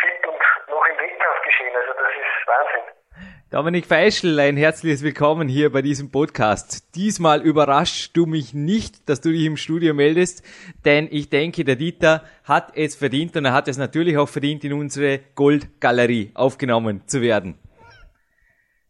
fit 0.02 0.28
und 0.28 0.42
noch 0.68 0.86
im 0.88 1.00
Wettkampf 1.00 1.42
geschehen. 1.44 1.76
Also 1.76 1.94
das 1.94 2.12
ist 2.12 2.48
Wahnsinn. 2.48 2.84
Dominik 3.64 3.86
Feischl, 3.86 4.38
ein 4.42 4.58
herzliches 4.58 5.06
Willkommen 5.06 5.48
hier 5.48 5.72
bei 5.72 5.82
diesem 5.82 6.12
Podcast. 6.12 6.94
Diesmal 6.96 7.42
überraschst 7.42 8.12
du 8.14 8.26
mich 8.26 8.54
nicht, 8.54 9.08
dass 9.08 9.22
du 9.22 9.30
dich 9.30 9.46
im 9.46 9.56
Studio 9.56 9.94
meldest, 9.94 10.44
denn 10.84 11.08
ich 11.10 11.30
denke, 11.30 11.64
der 11.64 11.78
Dieter 11.78 12.26
hat 12.44 12.76
es 12.76 12.98
verdient 12.98 13.38
und 13.38 13.46
er 13.46 13.54
hat 13.54 13.70
es 13.70 13.78
natürlich 13.78 14.18
auch 14.18 14.28
verdient, 14.28 14.66
in 14.66 14.74
unsere 14.74 15.20
Goldgalerie 15.36 16.34
aufgenommen 16.36 17.08
zu 17.08 17.22
werden. 17.22 17.58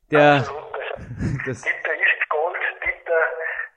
Der, 0.10 0.42
das 1.46 1.62
Dieter 1.62 1.94
ist 1.94 2.30
Gold, 2.30 2.58
Dieter 2.82 3.22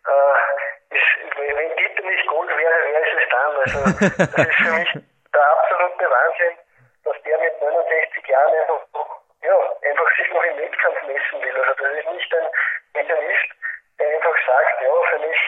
äh, 0.09 0.96
ist, 0.96 1.37
wenn 1.37 1.76
Dieter 1.76 2.09
nicht 2.09 2.26
Gold 2.26 2.48
wäre, 2.48 2.76
wäre 2.88 3.04
es 3.04 3.12
es 3.20 3.28
dann. 3.37 3.52
Also 3.61 4.24
das 4.32 4.48
ist 4.48 4.56
für 4.64 4.72
mich 4.72 4.92
der 5.28 5.44
absolute 5.61 6.09
Wahnsinn, 6.09 6.56
dass 7.04 7.16
der 7.20 7.37
mit 7.37 7.52
69 7.61 8.28
Jahren 8.28 8.52
einfach 8.64 9.06
ja, 9.46 9.56
einfach 9.90 10.16
sich 10.16 10.30
noch 10.32 10.44
im 10.44 10.59
Wettkampf 10.59 11.02
messen 11.02 11.42
will. 11.42 11.56
Also 11.56 11.74
das 11.74 11.92
ist 11.98 12.11
nicht 12.11 12.35
ein 12.35 12.46
Mechanismus, 12.94 13.56
der 13.98 14.09
einfach 14.09 14.37
sagt, 14.46 14.82
ja, 14.82 14.92
für 15.11 15.18
mich 15.18 15.38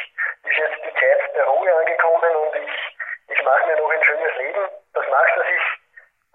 ist 0.44 0.58
jetzt 0.58 0.84
die 0.84 0.94
Zeit 0.94 1.34
der 1.34 1.44
Ruhe 1.44 1.74
angekommen 1.74 2.36
und 2.36 2.56
ich, 2.56 2.96
ich 3.28 3.42
mache 3.42 3.66
mir 3.66 3.76
noch 3.76 3.90
ein 3.90 4.04
schönes 4.04 4.34
Leben. 4.36 4.68
Das 4.94 5.06
macht 5.08 5.36
er 5.36 5.44
sich 5.44 5.62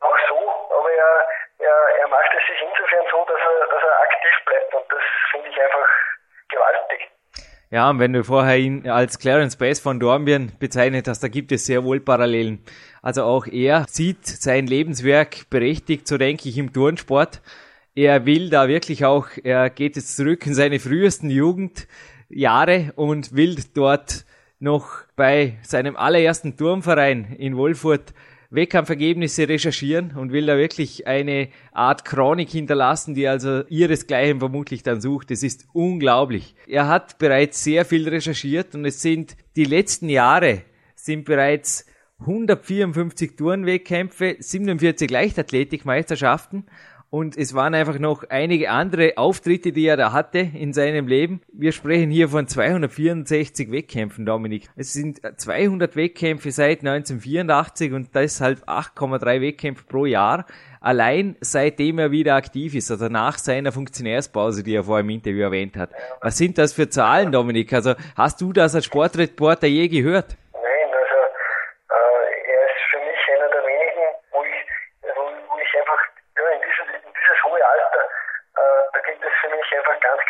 auch 0.01 0.19
so, 0.27 0.69
aber 0.77 0.91
er, 0.91 1.27
er, 1.59 1.89
er 2.01 2.07
macht 2.07 2.33
es 2.33 2.45
sich 2.47 2.61
insofern 2.61 3.05
so, 3.09 3.25
dass 3.25 3.39
er, 3.39 3.67
dass 3.67 3.83
er 3.83 4.01
aktiv 4.01 4.45
bleibt 4.45 4.73
und 4.73 4.91
das 4.91 5.03
finde 5.33 5.49
ich 5.49 5.55
einfach 5.55 5.89
gewaltig. 6.49 7.09
Ja, 7.71 7.89
und 7.89 7.99
wenn 7.99 8.13
du 8.13 8.23
vorher 8.23 8.57
ihn 8.57 8.87
als 8.87 9.17
Clarence 9.17 9.55
Bass 9.55 9.79
von 9.79 9.99
Dornbirn 9.99 10.51
bezeichnet 10.59 11.07
hast, 11.07 11.23
da 11.23 11.27
gibt 11.27 11.51
es 11.51 11.65
sehr 11.65 11.83
wohl 11.83 11.99
Parallelen. 11.99 12.63
Also 13.01 13.23
auch 13.23 13.47
er 13.47 13.85
sieht 13.89 14.27
sein 14.27 14.67
Lebenswerk 14.67 15.49
berechtigt, 15.49 16.07
so 16.07 16.19
denke 16.19 16.47
ich, 16.47 16.57
im 16.59 16.71
Turnsport. 16.71 17.41
Er 17.95 18.27
will 18.27 18.51
da 18.51 18.67
wirklich 18.67 19.05
auch, 19.05 19.27
er 19.43 19.71
geht 19.71 19.95
jetzt 19.95 20.15
zurück 20.15 20.45
in 20.45 20.53
seine 20.53 20.79
frühesten 20.79 21.31
Jugendjahre 21.31 22.93
und 22.95 23.35
will 23.35 23.57
dort 23.73 24.25
noch 24.59 25.03
bei 25.15 25.57
seinem 25.63 25.95
allerersten 25.95 26.55
Turmverein 26.55 27.35
in 27.37 27.57
Wolfurt 27.57 28.13
Wettkampfergebnisse 28.53 29.49
recherchieren 29.49 30.15
und 30.15 30.31
will 30.31 30.45
da 30.45 30.57
wirklich 30.57 31.07
eine 31.07 31.49
Art 31.71 32.05
Chronik 32.05 32.49
hinterlassen, 32.49 33.15
die 33.15 33.27
also 33.27 33.63
ihresgleichen 33.67 34.39
vermutlich 34.39 34.83
dann 34.83 35.01
sucht. 35.01 35.31
Es 35.31 35.41
ist 35.41 35.65
unglaublich. 35.73 36.55
Er 36.67 36.87
hat 36.87 37.17
bereits 37.17 37.63
sehr 37.63 37.83
viel 37.83 38.07
recherchiert 38.07 38.75
und 38.75 38.85
es 38.85 39.01
sind 39.01 39.35
die 39.55 39.65
letzten 39.65 40.07
Jahre 40.07 40.61
sind 40.95 41.25
bereits 41.25 41.85
154 42.19 43.35
Turnwettkämpfe, 43.35 44.37
47 44.39 45.09
Leichtathletikmeisterschaften 45.09 46.65
und 47.13 47.37
es 47.37 47.53
waren 47.53 47.75
einfach 47.75 47.99
noch 47.99 48.23
einige 48.29 48.71
andere 48.71 49.13
Auftritte, 49.17 49.71
die 49.71 49.85
er 49.85 49.97
da 49.97 50.13
hatte 50.13 50.39
in 50.39 50.73
seinem 50.73 51.05
Leben. 51.05 51.41
Wir 51.53 51.71
sprechen 51.71 52.09
hier 52.09 52.27
von 52.27 52.47
264 52.47 53.71
Wettkämpfen, 53.71 54.25
Dominik. 54.25 54.67
Es 54.75 54.93
sind 54.93 55.21
200 55.37 55.95
Wettkämpfe 55.95 56.49
seit 56.49 56.79
1984 56.79 57.93
und 57.93 58.15
deshalb 58.15 58.67
8,3 58.67 59.41
Wettkämpfe 59.41 59.83
pro 59.87 60.07
Jahr. 60.07 60.47
Allein 60.81 61.35
seitdem 61.39 61.99
er 61.99 62.09
wieder 62.09 62.33
aktiv 62.33 62.73
ist, 62.73 62.89
also 62.89 63.07
nach 63.09 63.37
seiner 63.37 63.71
Funktionärspause, 63.71 64.63
die 64.63 64.73
er 64.73 64.85
vor 64.85 64.99
im 64.99 65.11
Interview 65.11 65.43
erwähnt 65.43 65.77
hat. 65.77 65.91
Was 66.19 66.39
sind 66.39 66.57
das 66.57 66.73
für 66.73 66.89
Zahlen, 66.89 67.31
Dominik? 67.31 67.71
Also 67.73 67.93
hast 68.17 68.41
du 68.41 68.53
das 68.53 68.73
als 68.73 68.85
Sportreporter 68.85 69.67
je 69.67 69.87
gehört? 69.87 70.35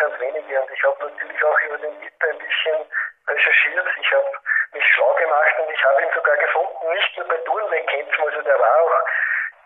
ganz 0.03 0.19
wenige 0.19 0.61
und 0.61 0.71
ich 0.71 0.83
habe 0.83 0.97
natürlich 0.99 1.43
auch 1.43 1.59
über 1.73 1.77
den 1.87 1.99
Dieter 1.99 2.29
ein 2.29 2.37
bisschen 2.37 2.77
recherchiert. 3.27 3.87
Ich 3.99 4.11
habe 4.13 4.31
mich 4.73 4.85
schlau 4.93 5.13
gemacht 5.15 5.55
und 5.59 5.71
ich 5.71 5.83
habe 5.83 6.03
ihn 6.03 6.09
sogar 6.13 6.37
gefunden, 6.37 6.93
nicht 6.93 7.17
nur 7.17 7.27
bei 7.27 7.37
Turnwettkämpfen, 7.37 8.25
also 8.25 8.41
der 8.41 8.59
war 8.59 8.81
auch 8.81 8.97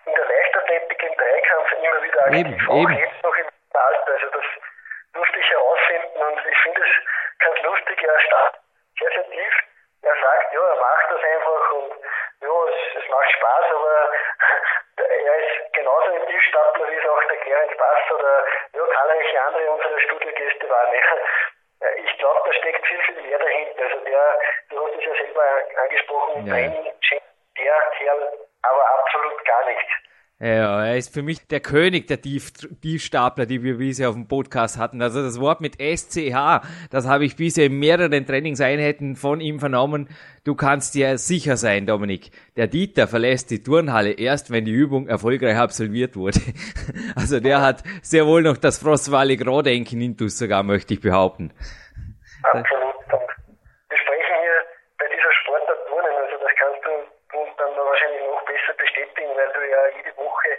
in 0.06 0.14
der 0.16 0.26
Leichtathletik 0.26 1.04
im 1.04 1.16
Dreikampf 1.16 1.72
immer 1.74 2.04
wieder 2.04 2.20
aktiv, 2.22 2.48
eben, 2.48 2.70
auch 2.70 2.90
eben. 2.90 2.98
jetzt 2.98 3.24
noch 3.24 3.36
im 3.36 3.48
Alter. 3.74 4.12
Also 4.14 4.28
das 4.32 4.46
durfte 5.14 5.40
ich 5.40 5.50
herausfinden 5.50 6.20
und 6.22 6.40
ich 6.48 6.58
finde 6.60 6.82
es 6.82 6.92
ganz 7.40 7.62
lustig, 7.62 8.04
er 8.04 8.20
startet 8.22 8.62
sehr, 9.00 9.12
sehr 9.12 9.30
tief. 9.30 9.54
Er 10.04 10.16
sagt, 10.16 10.54
ja, 10.54 10.62
er 10.62 10.76
macht 10.76 11.12
das 11.12 11.24
einfach 11.24 11.72
und 11.72 11.92
ja, 12.40 12.56
es, 12.70 13.04
es 13.04 13.10
macht 13.10 13.32
Spaß, 13.32 13.66
aber 13.72 14.12
er 14.98 15.36
ist 15.36 15.74
genauso 15.74 16.14
ein 16.14 16.26
Tiefstapler, 16.28 16.88
wie 16.90 16.96
es 16.96 17.10
auch 17.10 17.24
der 17.28 17.38
Clarence 17.38 17.78
Bass 17.78 18.12
oder 18.12 18.46
ja, 18.74 18.88
zahlreiche 18.94 19.42
andere 19.42 19.72
unserer 19.72 20.00
Studiogäste 20.00 20.70
waren. 20.70 20.94
Ja, 20.94 21.90
ich 21.96 22.18
glaube, 22.18 22.40
da 22.46 22.54
steckt 22.54 22.86
viel, 22.88 23.02
viel 23.04 23.22
mehr 23.22 23.40
dahinter. 23.40 23.84
Also 23.84 24.00
der, 24.06 24.40
du 24.70 24.86
hast 24.86 24.96
es 24.96 25.06
ja 25.06 25.14
selber 25.14 25.44
angesprochen, 25.84 26.46
ja. 26.46 26.54
Training 26.54 26.94
der 27.58 27.82
Kerl 27.98 28.34
aber 28.64 28.90
absolut 29.00 29.46
gar 29.46 29.66
nicht. 29.66 29.88
Ja, 30.40 30.87
er 30.98 31.00
ist 31.00 31.14
für 31.14 31.22
mich 31.22 31.48
der 31.48 31.60
König 31.60 32.08
der 32.08 32.22
Tief 32.22 32.52
Tiefstapler, 32.82 33.46
die 33.46 33.62
wir 33.62 33.78
bisher 33.78 34.10
auf 34.10 34.16
dem 34.16 34.28
Podcast 34.28 34.80
hatten. 34.80 35.04
Also 35.04 35.22
das 35.22 35.40
Wort 35.40 35.62
mit 35.62 35.76
SCH, 35.80 36.66
das 36.90 37.08
habe 37.08 37.24
ich 37.24 37.36
bisher 37.36 37.68
in 37.68 37.78
mehreren 37.78 38.26
Trainingseinheiten 38.26 39.16
von 39.16 39.40
ihm 39.40 39.60
vernommen. 39.60 40.10
Du 40.44 40.56
kannst 40.56 40.96
dir 40.96 41.20
sicher 41.20 41.56
sein, 41.56 41.86
Dominik. 41.86 42.32
Der 42.56 42.66
Dieter 42.66 43.08
verlässt 43.08 43.52
die 43.52 43.62
Turnhalle 43.62 44.12
erst, 44.12 44.52
wenn 44.52 44.66
die 44.66 44.72
Übung 44.72 45.08
erfolgreich 45.08 45.58
absolviert 45.58 46.16
wurde. 46.16 46.40
Also 47.16 47.40
der 47.40 47.62
hat 47.62 47.84
sehr 48.02 48.26
wohl 48.26 48.42
noch 48.42 48.58
das 48.58 48.80
Frostwallig 48.80 49.46
Rohdenken 49.46 50.02
intus 50.02 50.38
sogar, 50.38 50.64
möchte 50.64 50.94
ich 50.94 51.02
behaupten. 51.02 51.54
Absolut. 52.44 52.96
Wir 53.90 53.98
sprechen 53.98 54.36
hier 54.42 54.58
bei 54.98 55.06
dieser 55.14 55.32
Sportart 55.42 55.88
Turnen, 55.88 56.16
also 56.24 56.38
das 56.42 56.52
kannst 56.58 56.86
du 56.86 56.90
dann 57.58 57.76
wahrscheinlich 57.76 58.22
noch 58.22 58.44
besser 58.46 58.74
bestätigen, 58.78 59.30
weil 59.36 59.52
du 59.54 59.62
ja 59.70 59.82
jede 59.98 60.16
Woche 60.18 60.50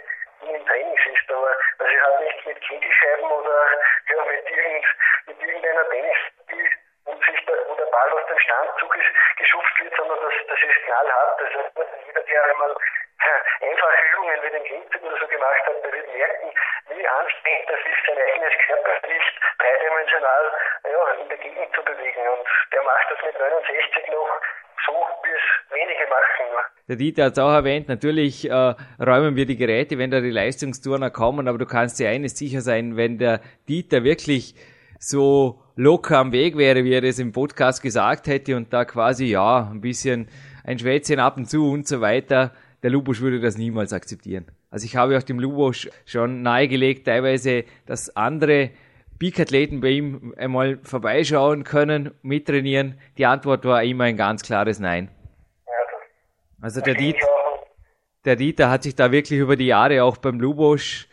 im 0.55 0.65
Training 0.65 0.97
siehst. 1.03 1.31
Aber 1.31 1.55
also 1.79 1.93
es 1.93 2.01
hat 2.03 2.19
nichts 2.21 2.45
mit 2.45 2.61
Kegelscheiben 2.61 3.31
oder 3.31 3.67
ja, 4.09 4.25
mit, 4.25 4.49
irgend, 4.49 4.85
mit 5.27 5.41
irgendeiner 5.41 5.89
Tennis, 5.89 6.17
die 6.51 6.69
und 7.05 7.25
sich 7.25 7.45
da, 7.45 7.53
wo 7.67 7.75
der 7.75 7.85
Ball 7.85 8.11
aus 8.11 8.25
dem 8.27 8.39
Standzug 8.39 8.95
ist, 8.95 9.37
geschupft 9.37 9.79
wird, 9.79 9.95
sondern 9.95 10.19
das, 10.21 10.33
das 10.47 10.59
ist 10.61 10.85
knallhart. 10.85 11.41
Also 11.41 11.59
jeder, 12.05 12.21
der 12.21 12.43
einmal 12.45 12.75
einfache 13.61 14.05
Übungen 14.13 14.43
wie 14.43 14.49
den 14.49 14.63
Klimmzug 14.63 15.03
oder 15.03 15.17
so 15.19 15.27
gemacht 15.27 15.65
hat, 15.65 15.83
der 15.83 15.91
wird 15.91 16.07
merken, 16.13 16.53
wie 16.89 17.07
anstrengend 17.07 17.69
das 17.69 17.79
ist, 17.79 18.05
sein 18.05 18.17
eigenes 18.17 18.53
Körpergewicht 18.65 19.39
dreidimensional 19.59 20.51
ja, 20.83 21.11
in 21.13 21.29
der 21.29 21.37
Gegend 21.37 21.75
zu 21.75 21.83
bewegen. 21.83 22.27
Und 22.27 22.47
der 22.71 22.83
macht 22.83 23.11
das 23.11 23.21
mit 23.23 23.39
69 23.39 24.07
noch 24.07 24.41
so, 24.85 25.07
wie 25.23 25.31
es 25.31 25.71
wenige 25.71 25.98
machen. 26.09 26.39
Der 26.87 26.95
Dieter 26.95 27.25
hat 27.25 27.33
es 27.33 27.39
auch 27.39 27.51
erwähnt, 27.51 27.87
natürlich 27.87 28.49
äh, 28.49 28.75
räumen 28.99 29.35
wir 29.35 29.45
die 29.45 29.57
Geräte, 29.57 29.99
wenn 29.99 30.09
da 30.09 30.21
die 30.21 30.31
Leistungsturner 30.31 31.11
kommen, 31.11 31.47
aber 31.47 31.59
du 31.59 31.67
kannst 31.67 31.99
dir 31.99 32.09
eines 32.09 32.37
sicher 32.37 32.61
sein, 32.61 32.97
wenn 32.97 33.19
der 33.19 33.41
Dieter 33.67 34.03
wirklich 34.03 34.55
so 34.97 35.61
locker 35.75 36.17
am 36.17 36.31
Weg 36.31 36.57
wäre, 36.57 36.83
wie 36.83 36.93
er 36.93 37.01
das 37.01 37.19
im 37.19 37.31
Podcast 37.31 37.81
gesagt 37.81 38.27
hätte 38.27 38.57
und 38.57 38.73
da 38.73 38.85
quasi, 38.85 39.25
ja, 39.25 39.69
ein 39.71 39.81
bisschen 39.81 40.27
ein 40.63 40.79
Schwätzchen 40.79 41.19
ab 41.19 41.37
und 41.37 41.49
zu 41.49 41.69
und 41.71 41.87
so 41.87 42.01
weiter, 42.01 42.53
der 42.81 42.89
Lubosch 42.89 43.21
würde 43.21 43.39
das 43.39 43.57
niemals 43.57 43.93
akzeptieren. 43.93 44.45
Also 44.71 44.85
ich 44.85 44.95
habe 44.95 45.17
auch 45.17 45.23
dem 45.23 45.39
Lubosch 45.39 45.89
schon 46.05 46.41
nahegelegt, 46.41 47.05
teilweise, 47.05 47.65
dass 47.85 48.15
andere 48.15 48.71
Peak-Athleten 49.19 49.81
bei 49.81 49.89
ihm 49.89 50.33
einmal 50.37 50.79
vorbeischauen 50.83 51.63
können, 51.63 52.11
mittrainieren? 52.21 52.95
Die 53.17 53.25
Antwort 53.25 53.65
war 53.65 53.83
immer 53.83 54.05
ein 54.05 54.17
ganz 54.17 54.43
klares 54.43 54.79
Nein. 54.79 55.09
Also 56.61 56.81
der 56.81 56.95
Diet. 56.95 57.15
der 58.25 58.35
Dieter 58.35 58.69
hat 58.69 58.83
sich 58.83 58.95
da 58.95 59.11
wirklich 59.11 59.39
über 59.39 59.55
die 59.55 59.67
Jahre 59.67 60.03
auch 60.03 60.17
beim 60.17 60.39
Lubosch 60.39 61.07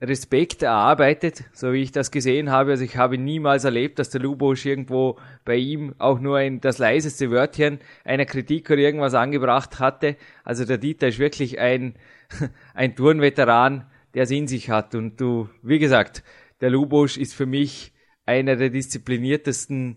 Respekt 0.00 0.62
erarbeitet, 0.62 1.42
so 1.52 1.72
wie 1.72 1.82
ich 1.82 1.90
das 1.90 2.12
gesehen 2.12 2.50
habe. 2.52 2.70
Also 2.70 2.84
ich 2.84 2.96
habe 2.96 3.18
niemals 3.18 3.64
erlebt, 3.64 3.98
dass 3.98 4.10
der 4.10 4.20
Lubosch 4.20 4.64
irgendwo 4.64 5.18
bei 5.44 5.56
ihm 5.56 5.96
auch 5.98 6.20
nur 6.20 6.36
ein, 6.36 6.60
das 6.60 6.78
leiseste 6.78 7.32
Wörtchen 7.32 7.80
einer 8.04 8.24
Kritik 8.24 8.70
oder 8.70 8.78
irgendwas 8.78 9.14
angebracht 9.14 9.80
hatte. 9.80 10.16
Also 10.44 10.64
der 10.64 10.78
Dieter 10.78 11.08
ist 11.08 11.18
wirklich 11.18 11.58
ein, 11.58 11.94
ein 12.74 12.94
Turnveteran, 12.94 13.90
der 14.14 14.22
es 14.22 14.30
in 14.30 14.46
sich 14.46 14.70
hat. 14.70 14.94
Und 14.94 15.20
du, 15.20 15.48
wie 15.62 15.80
gesagt, 15.80 16.22
der 16.60 16.70
Lubosch 16.70 17.16
ist 17.16 17.34
für 17.34 17.46
mich 17.46 17.92
einer 18.24 18.54
der 18.54 18.70
diszipliniertesten 18.70 19.96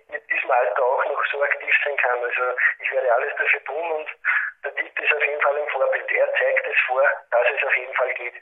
werde 2.91 3.13
alles 3.13 3.31
dafür 3.37 3.63
tun 3.63 3.85
und 3.97 4.07
der 4.63 4.71
Diet 4.71 4.93
ist 4.99 5.13
auf 5.15 5.25
jeden 5.25 5.41
Fall 5.41 5.55
ein 5.57 5.69
Vorbild. 5.71 6.11
Er 6.11 6.27
zeigt 6.37 6.67
es 6.67 6.79
vor, 6.87 7.01
dass 7.31 7.47
es 7.55 7.67
auf 7.67 7.75
jeden 7.77 7.93
Fall 7.93 8.13
geht. 8.15 8.33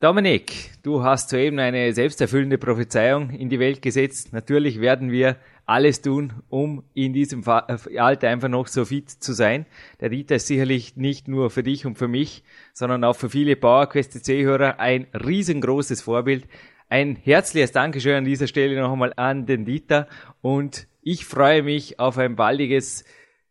Dominik, 0.00 0.82
du 0.82 1.02
hast 1.02 1.30
soeben 1.30 1.58
eine 1.58 1.92
selbsterfüllende 1.92 2.58
Prophezeiung 2.58 3.30
in 3.30 3.48
die 3.48 3.60
Welt 3.60 3.80
gesetzt. 3.80 4.32
Natürlich 4.32 4.80
werden 4.80 5.10
wir 5.10 5.36
alles 5.64 6.02
tun, 6.02 6.42
um 6.50 6.84
in 6.92 7.14
diesem 7.14 7.42
äh, 7.46 7.98
Alter 7.98 8.28
einfach 8.28 8.48
noch 8.48 8.66
so 8.66 8.84
fit 8.84 9.08
zu 9.08 9.32
sein. 9.32 9.64
Der 10.00 10.10
Dieter 10.10 10.34
ist 10.34 10.46
sicherlich 10.46 10.96
nicht 10.96 11.26
nur 11.26 11.48
für 11.48 11.62
dich 11.62 11.86
und 11.86 11.96
für 11.96 12.08
mich, 12.08 12.44
sondern 12.74 13.02
auch 13.02 13.16
für 13.16 13.30
viele 13.30 13.56
PowerQuest 13.56 14.24
C-Hörer 14.24 14.78
ein 14.78 15.06
riesengroßes 15.14 16.02
Vorbild. 16.02 16.46
Ein 16.90 17.16
herzliches 17.16 17.72
Dankeschön 17.72 18.16
an 18.16 18.24
dieser 18.26 18.46
Stelle 18.46 18.78
noch 18.78 18.92
einmal 18.92 19.14
an 19.16 19.46
den 19.46 19.64
Dieter 19.64 20.06
und 20.42 20.86
ich 21.04 21.26
freue 21.26 21.62
mich 21.62 22.00
auf 22.00 22.16
ein 22.16 22.34
baldiges 22.34 23.04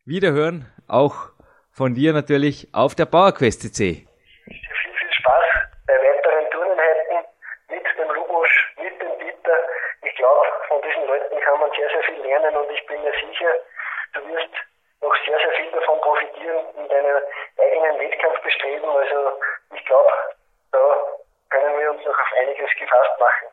Wiederhören, 0.05 0.65
auch 0.87 1.29
von 1.69 1.93
dir 1.93 2.11
natürlich 2.11 2.73
auf 2.73 2.95
der 2.95 3.05
PowerQuest 3.05 3.61
CC. 3.61 4.09
Viel, 4.45 4.57
viel 4.97 5.13
Spaß 5.21 5.45
bei 5.85 5.93
weiteren 5.93 6.49
Turneinheiten 6.49 7.29
mit 7.69 7.85
dem 7.85 8.09
Lubosch, 8.09 8.73
mit 8.81 8.99
dem 8.99 9.13
Dieter. 9.21 9.57
Ich 10.01 10.15
glaube, 10.15 10.47
von 10.67 10.81
diesen 10.81 11.05
Leuten 11.05 11.39
kann 11.41 11.59
man 11.59 11.69
sehr, 11.77 11.89
sehr 11.93 12.03
viel 12.03 12.25
lernen 12.25 12.57
und 12.57 12.71
ich 12.71 12.83
bin 12.87 13.01
mir 13.03 13.13
sicher, 13.13 13.53
du 14.13 14.27
wirst 14.33 14.53
noch 15.01 15.15
sehr, 15.25 15.37
sehr 15.37 15.53
viel 15.53 15.71
davon 15.77 16.01
profitieren 16.01 16.65
in 16.75 16.89
deiner 16.89 17.21
eigenen 17.61 17.99
Wettkampfbestreben. 18.01 18.89
Also 18.89 19.37
ich 19.77 19.85
glaube, 19.85 20.09
da 20.71 20.81
können 21.51 21.77
wir 21.77 21.91
uns 21.91 22.03
noch 22.03 22.17
auf 22.17 22.33
einiges 22.41 22.69
gefasst 22.81 23.13
machen. 23.19 23.52